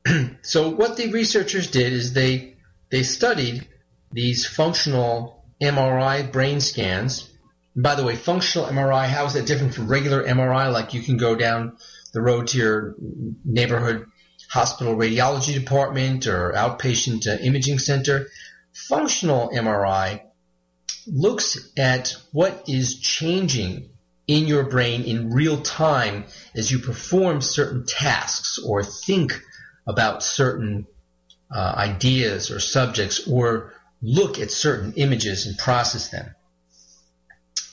[0.43, 2.57] so what the researchers did is they
[2.91, 3.69] they studied
[4.11, 7.31] these functional MRI brain scans.
[7.77, 10.73] By the way, functional MRI, how is that different from regular MRI?
[10.73, 11.77] Like you can go down
[12.13, 12.95] the road to your
[13.45, 14.07] neighborhood
[14.51, 18.29] hospital radiology department or outpatient uh, imaging center.
[18.73, 20.23] Functional MRI
[21.13, 23.89] looks at what is changing
[24.27, 29.41] in your brain in real time as you perform certain tasks or think
[29.87, 30.87] about certain
[31.51, 36.35] uh, ideas or subjects or look at certain images and process them.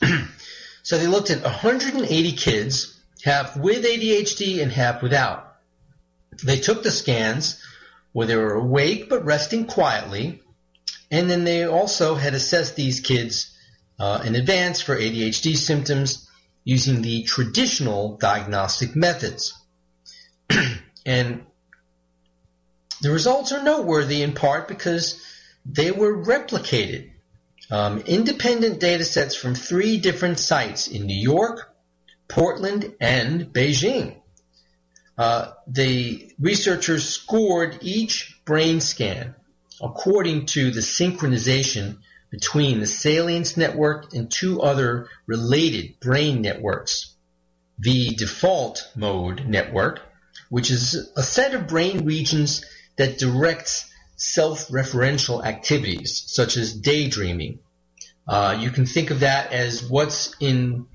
[0.84, 5.58] so they looked at 180 kids, half with ADHD and half without.
[6.44, 7.62] They took the scans
[8.14, 10.42] where they were awake but resting quietly
[11.12, 13.56] and then they also had assessed these kids
[14.00, 16.30] uh, in advance for ADHD symptoms
[16.64, 19.54] using the traditional diagnostic methods.
[21.06, 21.46] and
[23.02, 25.22] the results are noteworthy in part because
[25.66, 27.12] they were replicated.
[27.72, 31.74] Um, independent data sets from three different sites in New York,
[32.28, 34.18] Portland, and Beijing.
[35.18, 39.36] Uh, the researchers scored each brain scan
[39.82, 41.98] according to the synchronization
[42.30, 47.16] between the salience network and two other related brain networks.
[47.80, 50.02] The default mode network,
[50.50, 52.66] which is a set of brain regions
[52.98, 57.60] that directs self-referential activities, such as daydreaming.
[58.28, 60.88] Uh, you can think of that as what's in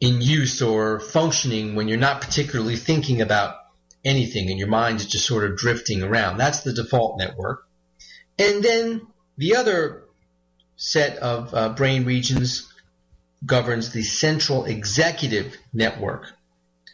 [0.00, 3.56] in use or functioning when you're not particularly thinking about
[4.04, 6.36] anything and your mind is just sort of drifting around.
[6.36, 7.66] That's the default network.
[8.38, 9.06] And then
[9.36, 10.04] the other
[10.76, 12.72] set of uh, brain regions
[13.44, 16.32] governs the central executive network,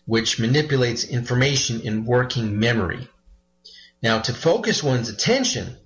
[0.07, 3.09] which manipulates information in working memory.
[4.03, 5.77] Now, to focus one's attention,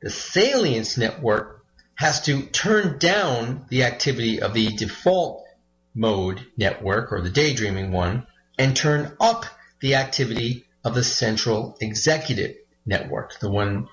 [0.00, 1.64] the salience network
[1.96, 5.44] has to turn down the activity of the default
[5.94, 8.26] mode network, or the daydreaming one,
[8.58, 9.46] and turn up
[9.80, 13.88] the activity of the central executive network, the one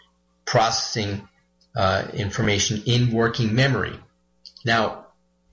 [0.46, 1.28] processing
[1.76, 3.98] uh, information in working memory.
[4.66, 5.08] Now,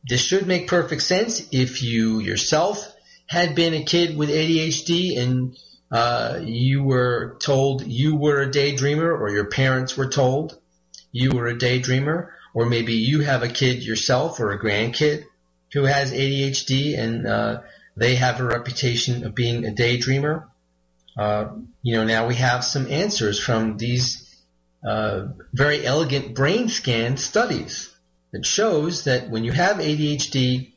[0.08, 2.94] this should make perfect sense if you yourself
[3.26, 5.56] had been a kid with ADHD and
[5.90, 10.58] uh, you were told you were a daydreamer, or your parents were told
[11.12, 15.24] you were a daydreamer, or maybe you have a kid yourself or a grandkid
[15.72, 17.60] who has ADHD and uh,
[17.96, 20.44] they have a reputation of being a daydreamer.
[21.16, 21.48] Uh,
[21.82, 24.27] you know, now we have some answers from these
[24.86, 27.94] uh, very elegant brain scan studies
[28.32, 30.72] that shows that when you have ADHD,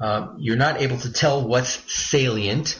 [0.00, 2.78] uh, you're not able to tell what's salient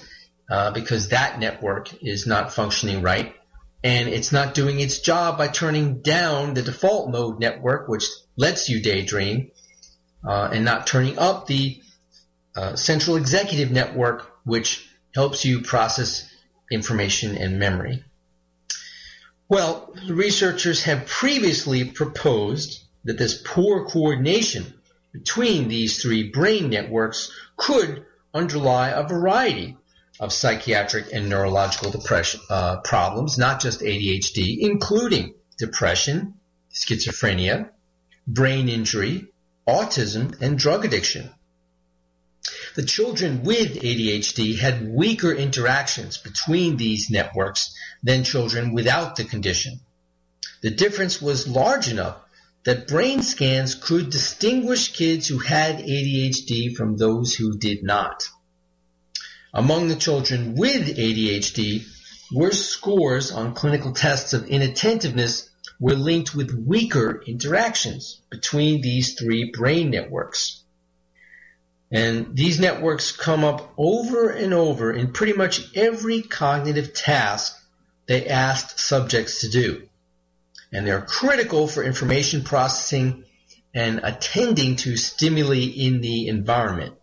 [0.50, 3.34] uh, because that network is not functioning right.
[3.82, 8.04] And it's not doing its job by turning down the default mode network, which
[8.36, 9.50] lets you daydream,
[10.26, 11.80] uh, and not turning up the
[12.56, 16.28] uh, central executive network, which helps you process
[16.70, 18.02] information and memory.
[19.48, 24.74] Well, researchers have previously proposed that this poor coordination
[25.12, 29.76] between these three brain networks could underlie a variety
[30.18, 36.34] of psychiatric and neurological depression uh, problems, not just ADHD, including depression,
[36.72, 37.70] schizophrenia,
[38.26, 39.28] brain injury,
[39.68, 41.30] autism, and drug addiction.
[42.76, 49.80] The children with ADHD had weaker interactions between these networks than children without the condition.
[50.60, 52.18] The difference was large enough
[52.64, 58.28] that brain scans could distinguish kids who had ADHD from those who did not.
[59.54, 61.86] Among the children with ADHD,
[62.30, 65.48] worse scores on clinical tests of inattentiveness
[65.80, 70.62] were linked with weaker interactions between these three brain networks.
[71.96, 77.58] And these networks come up over and over in pretty much every cognitive task
[78.06, 79.88] they asked subjects to do.
[80.70, 83.24] And they're critical for information processing
[83.72, 86.96] and attending to stimuli in the environment.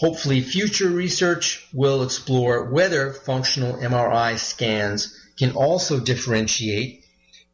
[0.00, 7.04] Hopefully future research will explore whether functional MRI scans can also differentiate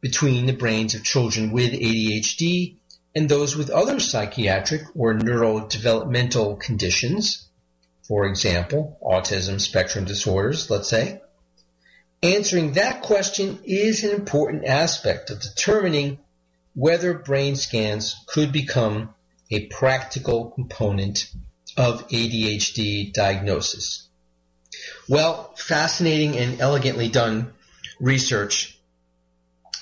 [0.01, 2.76] between the brains of children with ADHD
[3.17, 7.47] and those with other psychiatric or neurodevelopmental conditions,
[8.03, 11.19] for example, autism spectrum disorders, let's say.
[12.21, 16.19] Answering that question is an important aspect of determining
[16.75, 19.15] whether brain scans could become
[19.49, 21.25] a practical component
[21.75, 24.09] of ADHD diagnosis.
[25.09, 27.51] Well, fascinating and elegantly done
[27.99, 28.77] research.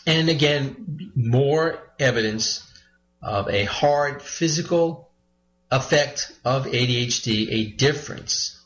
[0.07, 2.65] And again, more evidence
[3.21, 5.09] of a hard physical
[5.71, 8.61] effect of ADHD, a difference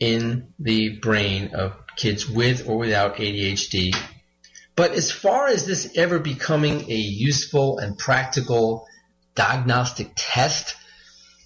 [0.00, 3.94] in the brain of kids with or without ADHD.
[4.76, 8.86] But as far as this ever becoming a useful and practical
[9.34, 10.76] diagnostic test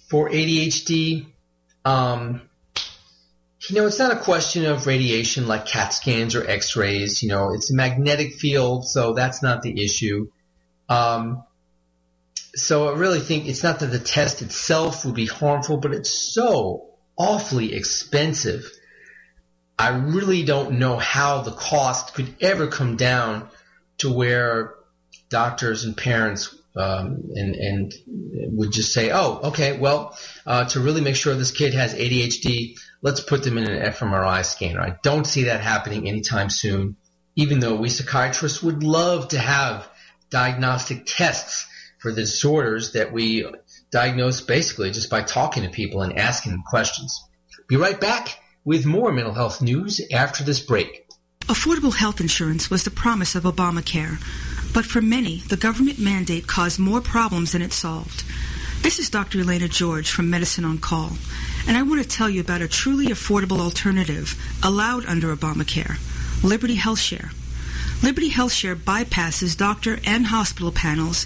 [0.07, 1.25] for ADHD,
[1.83, 2.41] um,
[3.69, 7.23] you know, it's not a question of radiation like CAT scans or X-rays.
[7.23, 10.27] You know, it's a magnetic field, so that's not the issue.
[10.89, 11.43] Um,
[12.55, 16.11] so I really think it's not that the test itself would be harmful, but it's
[16.11, 18.69] so awfully expensive.
[19.77, 23.49] I really don't know how the cost could ever come down
[23.99, 24.75] to where
[25.29, 27.93] doctors and parents um, and, and
[28.55, 32.77] would just say, oh, okay, well, uh, to really make sure this kid has ADHD,
[33.01, 34.81] let's put them in an fMRI scanner.
[34.81, 36.97] I don't see that happening anytime soon,
[37.35, 39.87] even though we psychiatrists would love to have
[40.29, 41.67] diagnostic tests
[42.03, 43.45] for the disorders that we
[43.89, 47.23] diagnose basically just by talking to people and asking them questions.
[47.69, 51.07] Be right back with more mental health news after this break.
[51.43, 54.21] Affordable health insurance was the promise of Obamacare,
[54.73, 58.25] but for many, the government mandate caused more problems than it solved.
[58.81, 59.39] This is Dr.
[59.39, 61.13] Elena George from Medicine on Call,
[61.69, 65.99] and I want to tell you about a truly affordable alternative allowed under Obamacare,
[66.43, 67.31] Liberty HealthShare.
[68.03, 71.25] Liberty HealthShare bypasses doctor and hospital panels,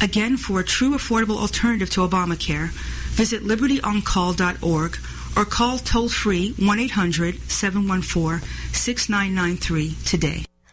[0.00, 2.68] Again, for a true affordable alternative to Obamacare,
[3.12, 4.98] visit libertyoncall.org
[5.36, 8.40] or call toll free 1 800 714
[8.72, 10.49] 6993 today.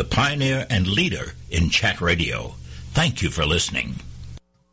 [0.00, 2.54] the pioneer and leader in chat radio.
[2.94, 3.96] Thank you for listening.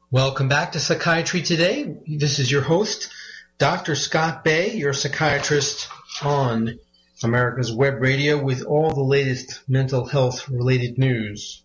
[0.09, 1.97] Welcome back to Psychiatry Today.
[2.07, 3.11] This is your host,
[3.57, 3.95] Dr.
[3.95, 5.89] Scott Bay, your psychiatrist
[6.23, 6.79] on
[7.25, 11.61] America's Web Radio with all the latest mental health related news.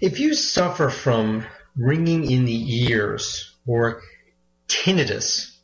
[0.00, 1.44] If you suffer from
[1.76, 4.00] ringing in the ears or
[4.68, 5.54] tinnitus,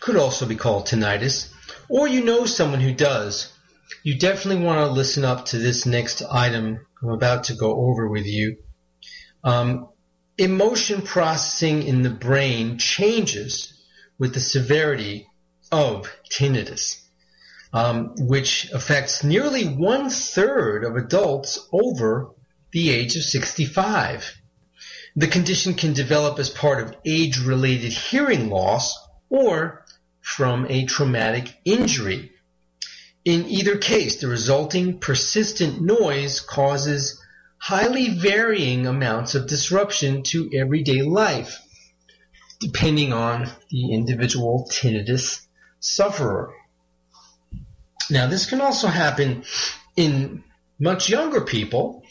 [0.00, 1.50] could also be called tinnitus,
[1.88, 3.49] or you know someone who does,
[4.02, 8.08] you definitely want to listen up to this next item I'm about to go over
[8.08, 8.58] with you.
[9.42, 9.88] Um,
[10.36, 13.72] emotion processing in the brain changes
[14.18, 15.26] with the severity
[15.72, 17.02] of tinnitus,
[17.72, 22.30] um, which affects nearly one third of adults over
[22.72, 24.36] the age of 65.
[25.16, 28.96] The condition can develop as part of age-related hearing loss
[29.28, 29.84] or
[30.20, 32.29] from a traumatic injury
[33.24, 37.20] in either case, the resulting persistent noise causes
[37.58, 41.60] highly varying amounts of disruption to everyday life,
[42.60, 45.46] depending on the individual tinnitus
[45.80, 46.54] sufferer.
[48.10, 49.44] Now, this can also happen
[49.96, 50.42] in
[50.78, 52.02] much younger people,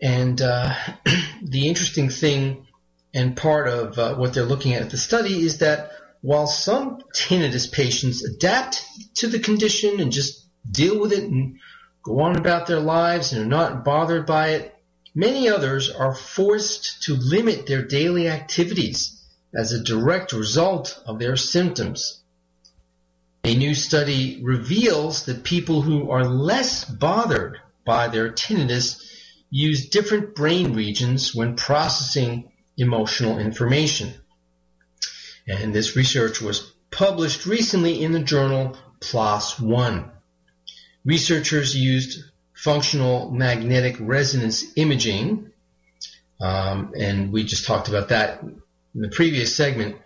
[0.00, 0.74] and uh,
[1.42, 2.66] the interesting thing
[3.14, 5.92] and part of uh, what they're looking at at the study is that
[6.22, 8.84] while some tinnitus patients adapt
[9.16, 11.58] to the condition and just deal with it and
[12.02, 14.74] go on about their lives and are not bothered by it,
[15.14, 19.20] many others are forced to limit their daily activities
[19.52, 22.22] as a direct result of their symptoms.
[23.44, 29.02] A new study reveals that people who are less bothered by their tinnitus
[29.50, 34.14] use different brain regions when processing emotional information.
[35.48, 40.10] And this research was published recently in the journal PLOS One.
[41.04, 42.24] Researchers used
[42.54, 45.50] functional magnetic resonance imaging,
[46.40, 49.96] um, and we just talked about that in the previous segment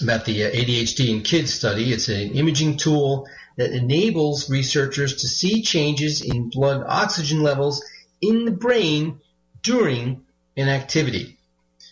[0.00, 1.92] about the uh, ADHD in kids study.
[1.92, 3.26] It's an imaging tool
[3.56, 7.84] that enables researchers to see changes in blood oxygen levels
[8.20, 9.20] in the brain
[9.62, 10.24] during
[10.56, 11.38] an activity.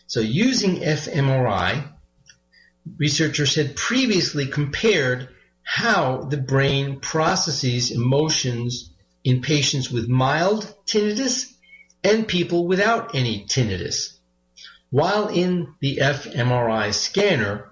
[0.06, 1.92] So using fMRI,
[2.98, 5.28] researchers had previously compared
[5.62, 8.90] how the brain processes emotions
[9.24, 11.52] in patients with mild tinnitus
[12.04, 14.16] and people without any tinnitus.
[14.90, 17.68] While in the fMRI scanner,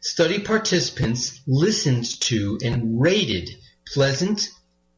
[0.00, 3.50] study participants listened to and rated
[3.86, 4.48] pleasant,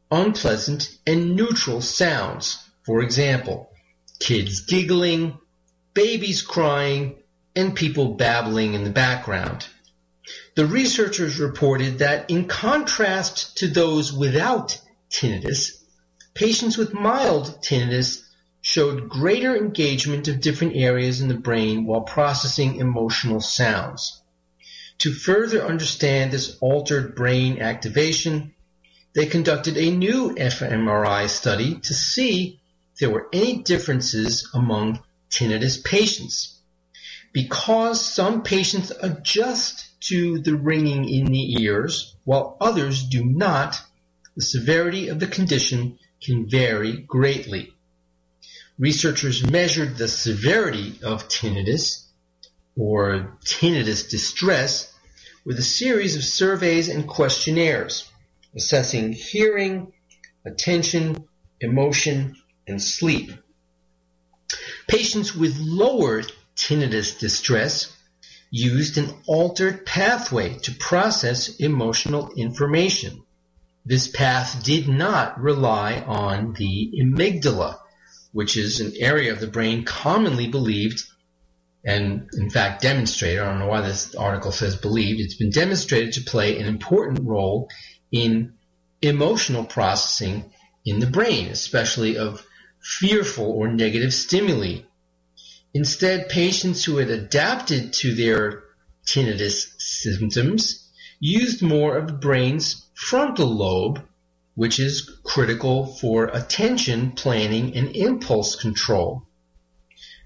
[0.09, 2.57] unpleasant, and neutral sounds.
[2.83, 3.69] For example,
[4.19, 5.37] kids giggling,
[5.93, 7.22] babies crying,
[7.55, 9.67] and people babbling in the background.
[10.55, 14.79] The researchers reported that in contrast to those without
[15.09, 15.83] tinnitus,
[16.33, 18.23] patients with mild tinnitus
[18.61, 24.21] showed greater engagement of different areas in the brain while processing emotional sounds.
[24.99, 28.53] To further understand this altered brain activation,
[29.13, 32.61] they conducted a new fMRI study to see
[32.93, 36.52] if there were any differences among tinnitus patients.
[37.33, 43.81] Because some patients adjust to the ringing in the ears, while others do not,
[44.35, 47.73] the severity of the condition can vary greatly.
[48.79, 52.05] researchers measured the severity of tinnitus
[52.75, 54.91] or tinnitus distress
[55.45, 58.09] with a series of surveys and questionnaires
[58.55, 59.91] assessing hearing,
[60.45, 61.27] attention,
[61.59, 62.35] emotion,
[62.67, 63.31] and sleep.
[64.87, 66.23] Patients with lower
[66.55, 67.95] tinnitus distress
[68.51, 73.23] used an altered pathway to process emotional information.
[73.85, 77.79] This path did not rely on the amygdala,
[78.31, 81.03] which is an area of the brain commonly believed
[81.83, 86.13] and in fact demonstrated, I don't know why this article says believed, it's been demonstrated
[86.13, 87.69] to play an important role
[88.11, 88.53] in
[89.01, 90.51] emotional processing
[90.85, 92.45] in the brain, especially of
[92.81, 94.81] fearful or negative stimuli.
[95.73, 98.63] Instead, patients who had adapted to their
[99.05, 100.87] tinnitus symptoms
[101.19, 104.01] used more of the brain's frontal lobe,
[104.55, 109.23] which is critical for attention, planning, and impulse control.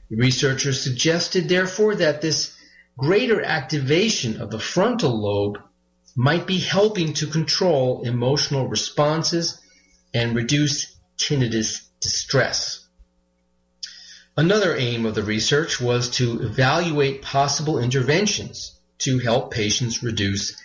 [0.10, 2.56] Researchers suggested, therefore, that this
[2.98, 5.60] greater activation of the frontal lobe
[6.16, 9.62] might be helping to control emotional responses
[10.14, 12.77] and reduce tinnitus distress.
[14.38, 20.56] Another aim of the research was to evaluate possible interventions to help patients reduce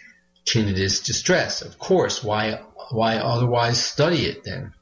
[0.45, 1.63] tinnitus distress.
[1.63, 2.61] Of course, why,
[2.91, 4.75] why otherwise study it then?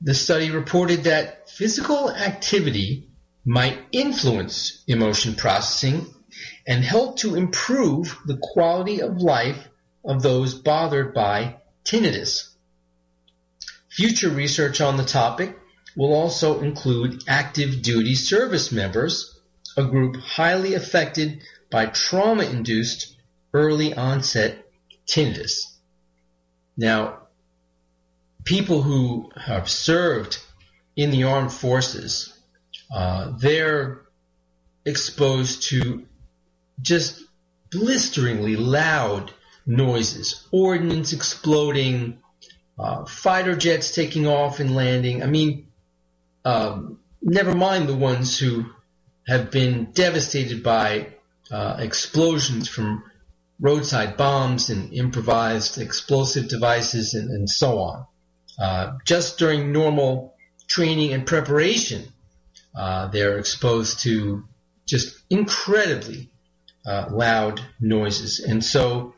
[0.00, 3.10] The study reported that physical activity
[3.44, 6.06] might influence emotion processing
[6.66, 9.68] and help to improve the quality of life
[10.04, 12.48] of those bothered by tinnitus.
[13.88, 15.57] Future research on the topic
[15.98, 19.38] will also include active duty service members,
[19.76, 23.14] a group highly affected by trauma-induced
[23.52, 24.64] early onset
[25.06, 25.60] tinnitus.
[26.76, 27.18] Now,
[28.44, 30.38] people who have served
[30.96, 32.32] in the armed forces
[32.90, 34.02] uh, they're
[34.84, 36.06] exposed to
[36.80, 37.22] just
[37.70, 39.32] blisteringly loud
[39.66, 42.18] noises, ordnance exploding,
[42.78, 45.22] uh, fighter jets taking off and landing.
[45.22, 45.67] I mean,
[46.48, 48.64] um, never mind the ones who
[49.26, 51.08] have been devastated by
[51.50, 53.04] uh, explosions from
[53.60, 58.06] roadside bombs and improvised explosive devices and, and so on.
[58.58, 60.34] Uh, just during normal
[60.68, 62.08] training and preparation,
[62.74, 64.44] uh, they're exposed to
[64.86, 66.30] just incredibly
[66.86, 68.40] uh, loud noises.
[68.40, 69.14] And so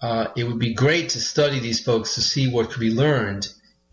[0.00, 3.52] uh, it would be great to study these folks to see what could be learned,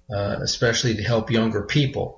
[0.10, 2.16] uh, especially to help younger people.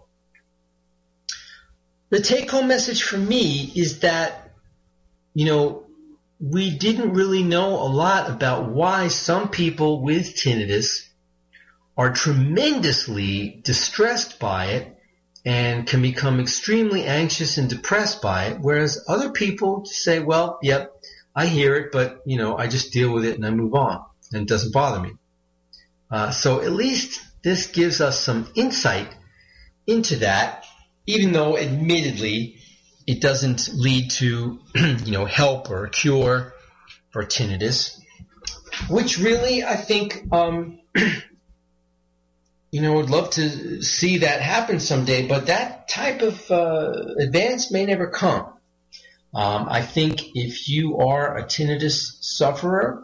[2.10, 4.54] The take home message for me is that,
[5.34, 5.84] you know,
[6.40, 11.08] we didn't really know a lot about why some people with tinnitus
[11.98, 14.98] are tremendously distressed by it
[15.46, 20.92] and can become extremely anxious and depressed by it, whereas other people say, well, yep,
[21.36, 24.04] I hear it, but, you know, I just deal with it and I move on,
[24.32, 25.12] and it doesn't bother me.
[26.10, 29.14] Uh, so at least this gives us some insight
[29.86, 30.66] into that,
[31.10, 32.58] even though admittedly
[33.08, 36.54] it doesn't lead to, you know, help or cure
[37.10, 38.00] for tinnitus,
[38.90, 40.80] which really I think um,
[42.72, 47.72] you know, would love to see that happen someday, but that type of uh, advance
[47.72, 48.54] may never come.
[49.34, 53.04] Um, I think if you are a tinnitus sufferer,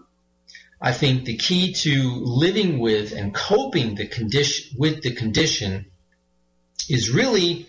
[0.80, 5.88] I think the key to living with and coping the condition with the condition
[6.88, 7.68] is really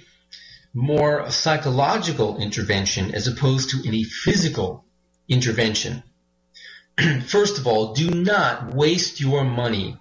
[0.76, 4.84] more psychological intervention as opposed to any physical
[5.26, 6.02] intervention.
[7.26, 9.96] First of all, do not waste your money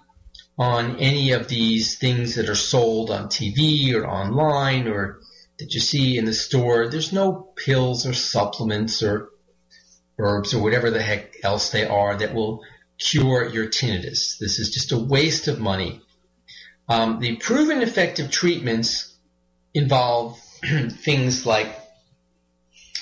[0.58, 5.20] on any of these things that are sold on TV or online or
[5.58, 6.88] that you see in the store.
[6.88, 9.30] There's no pills or supplements or
[10.18, 12.62] herbs or whatever the heck else they are that will
[12.98, 14.36] cure your tinnitus.
[14.38, 16.02] This is just a waste of money.
[16.86, 19.16] Um, the proven effective treatments
[19.72, 20.38] involve
[20.90, 21.68] things like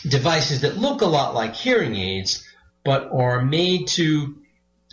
[0.06, 2.44] devices that look a lot like hearing aids,
[2.84, 4.36] but are made to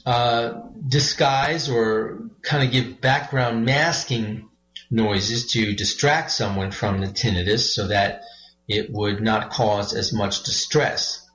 [0.06, 4.50] uh, disguise or kind of give background masking
[4.90, 8.24] noises to distract someone from the tinnitus so that
[8.68, 11.28] it would not cause as much distress.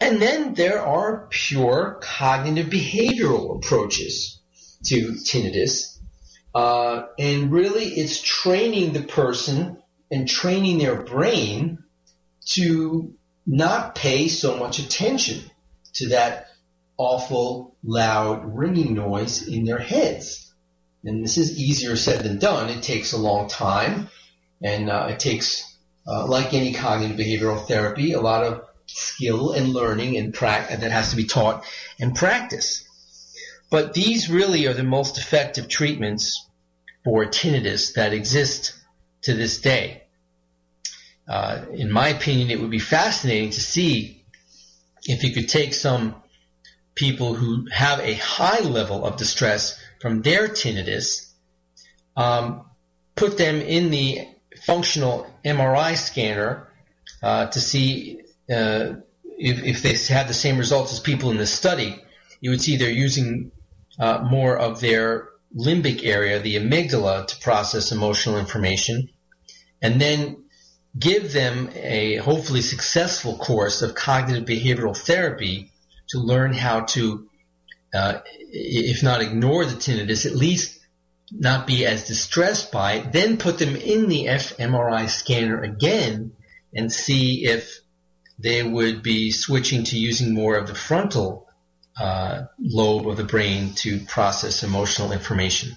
[0.00, 4.38] And then there are pure cognitive behavioral approaches
[4.84, 5.98] to tinnitus.
[6.54, 11.82] Uh, and really it's training the person and training their brain
[12.46, 13.14] to
[13.46, 15.42] not pay so much attention
[15.94, 16.48] to that
[16.96, 20.52] awful, loud, ringing noise in their heads.
[21.04, 22.68] And this is easier said than done.
[22.70, 24.08] It takes a long time.
[24.62, 25.76] And uh, it takes,
[26.06, 30.90] uh, like any cognitive behavioral therapy, a lot of skill and learning and pra- that
[30.90, 31.64] has to be taught
[32.00, 32.84] and practice.
[33.70, 36.48] But these really are the most effective treatments
[37.04, 38.74] for tinnitus that exist
[39.26, 40.02] to this day.
[41.28, 44.24] Uh, in my opinion, it would be fascinating to see
[45.04, 46.14] if you could take some
[46.94, 51.32] people who have a high level of distress from their tinnitus,
[52.16, 52.64] um,
[53.16, 54.20] put them in the
[54.64, 56.68] functional MRI scanner
[57.22, 58.94] uh, to see uh,
[59.38, 62.00] if, if, they have the same results as people in this study.
[62.40, 63.50] You would see they're using
[63.98, 69.08] uh, more of their limbic area, the amygdala, to process emotional information,
[69.82, 70.44] and then
[70.98, 75.70] give them a hopefully successful course of cognitive behavioral therapy
[76.08, 77.28] to learn how to,
[77.94, 78.20] uh,
[78.50, 80.78] if not ignore the tinnitus, at least
[81.32, 86.32] not be as distressed by it, then put them in the fMRI scanner again
[86.74, 87.80] and see if
[88.38, 91.46] they would be switching to using more of the frontal
[91.98, 95.76] uh, lobe of the brain to process emotional information.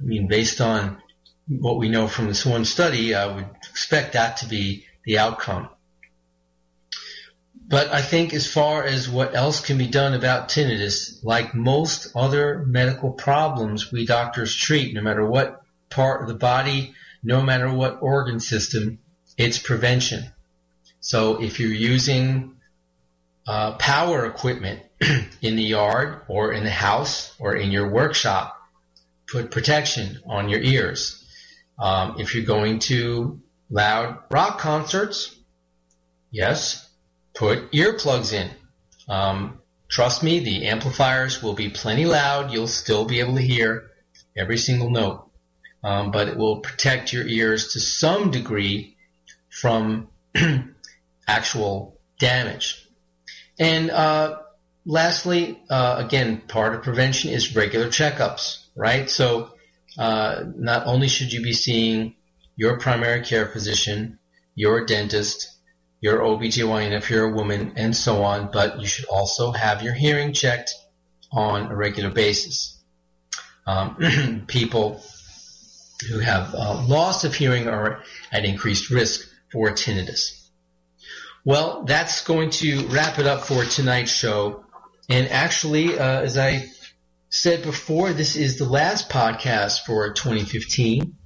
[0.00, 1.00] I mean, based on
[1.48, 5.68] what we know from this one study, I would expect that to be the outcome.
[7.66, 12.12] But I think as far as what else can be done about tinnitus, like most
[12.16, 17.70] other medical problems we doctors treat, no matter what part of the body, no matter
[17.70, 19.00] what organ system,
[19.36, 20.24] it's prevention.
[21.00, 22.56] So if you're using
[23.46, 24.82] uh, power equipment
[25.42, 28.56] in the yard or in the house or in your workshop,
[29.26, 31.24] put protection on your ears.
[31.78, 35.34] Um, if you're going to loud rock concerts,
[36.30, 36.88] yes,
[37.34, 38.50] put earplugs in.
[39.08, 42.52] Um, trust me, the amplifiers will be plenty loud.
[42.52, 43.90] You'll still be able to hear
[44.36, 45.30] every single note,
[45.84, 48.96] um, but it will protect your ears to some degree
[49.48, 50.08] from
[51.28, 52.84] actual damage.
[53.58, 54.38] And uh,
[54.84, 59.08] lastly, uh, again, part of prevention is regular checkups, right?
[59.10, 59.52] So
[59.98, 62.14] uh, not only should you be seeing
[62.56, 64.18] your primary care physician,
[64.54, 65.50] your dentist,
[66.00, 69.94] your OBGYN if you're a woman, and so on, but you should also have your
[69.94, 70.72] hearing checked
[71.32, 72.78] on a regular basis.
[73.66, 75.02] Um, people
[76.08, 80.48] who have uh, loss of hearing are at increased risk for tinnitus.
[81.44, 84.64] Well, that's going to wrap it up for tonight's show.
[85.08, 86.68] And actually, uh, as I
[87.30, 91.16] said before, this is the last podcast for 2015.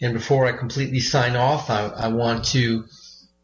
[0.00, 2.84] And before I completely sign off, I, I want to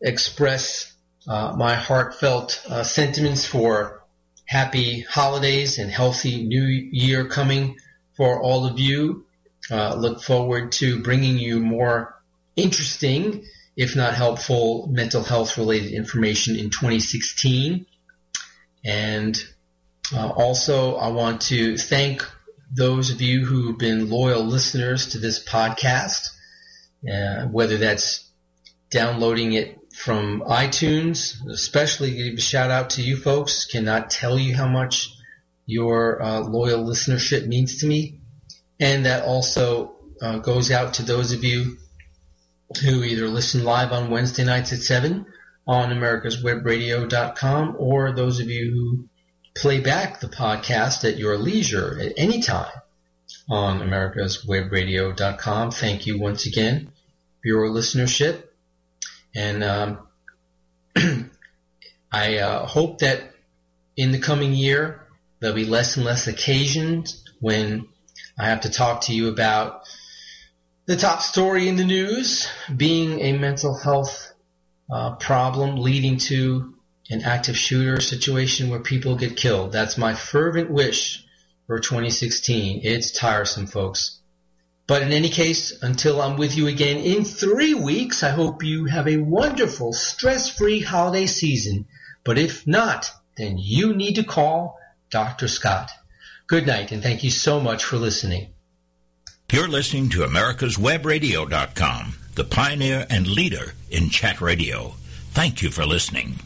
[0.01, 0.95] express
[1.27, 4.03] uh, my heartfelt uh, sentiments for
[4.47, 7.77] happy holidays and healthy new year coming
[8.17, 9.25] for all of you.
[9.71, 12.15] Uh, look forward to bringing you more
[12.55, 13.45] interesting
[13.77, 17.87] if not helpful, mental health related information in 2016.
[18.85, 19.37] And
[20.13, 22.29] uh, also, I want to thank
[22.73, 26.29] those of you who've been loyal listeners to this podcast,
[27.11, 28.29] uh, whether that's
[28.91, 33.65] downloading it from iTunes, especially give a shout out to you folks.
[33.65, 35.15] Cannot tell you how much
[35.67, 38.19] your uh, loyal listenership means to me.
[38.81, 41.79] And that also uh, goes out to those of you
[42.83, 45.27] who either listen live on Wednesday nights at 7
[45.67, 49.09] on americaswebradio.com or those of you who
[49.55, 52.73] play back the podcast at your leisure at any time
[53.49, 55.71] on americaswebradio.com.
[55.71, 56.91] Thank you once again
[57.41, 58.45] for your listenership.
[59.35, 59.99] And um,
[62.13, 63.33] I uh, hope that
[63.97, 65.07] in the coming year
[65.41, 67.87] there'll be less and less occasions when
[68.39, 69.83] I have to talk to you about
[70.87, 74.33] the top story in the news being a mental health
[74.91, 76.74] uh, problem leading to
[77.11, 79.73] an active shooter situation where people get killed.
[79.73, 81.25] That's my fervent wish
[81.67, 82.81] for 2016.
[82.83, 84.21] It's tiresome, folks.
[84.87, 88.85] But in any case, until I'm with you again in three weeks, I hope you
[88.87, 91.87] have a wonderful, stress-free holiday season.
[92.23, 94.79] But if not, then you need to call
[95.11, 95.49] Dr.
[95.49, 95.91] Scott.
[96.47, 98.49] Good night, and thank you so much for listening.
[99.51, 104.95] You're listening to America'sWebRadio.com, the pioneer and leader in chat radio.
[105.31, 106.41] Thank you for listening.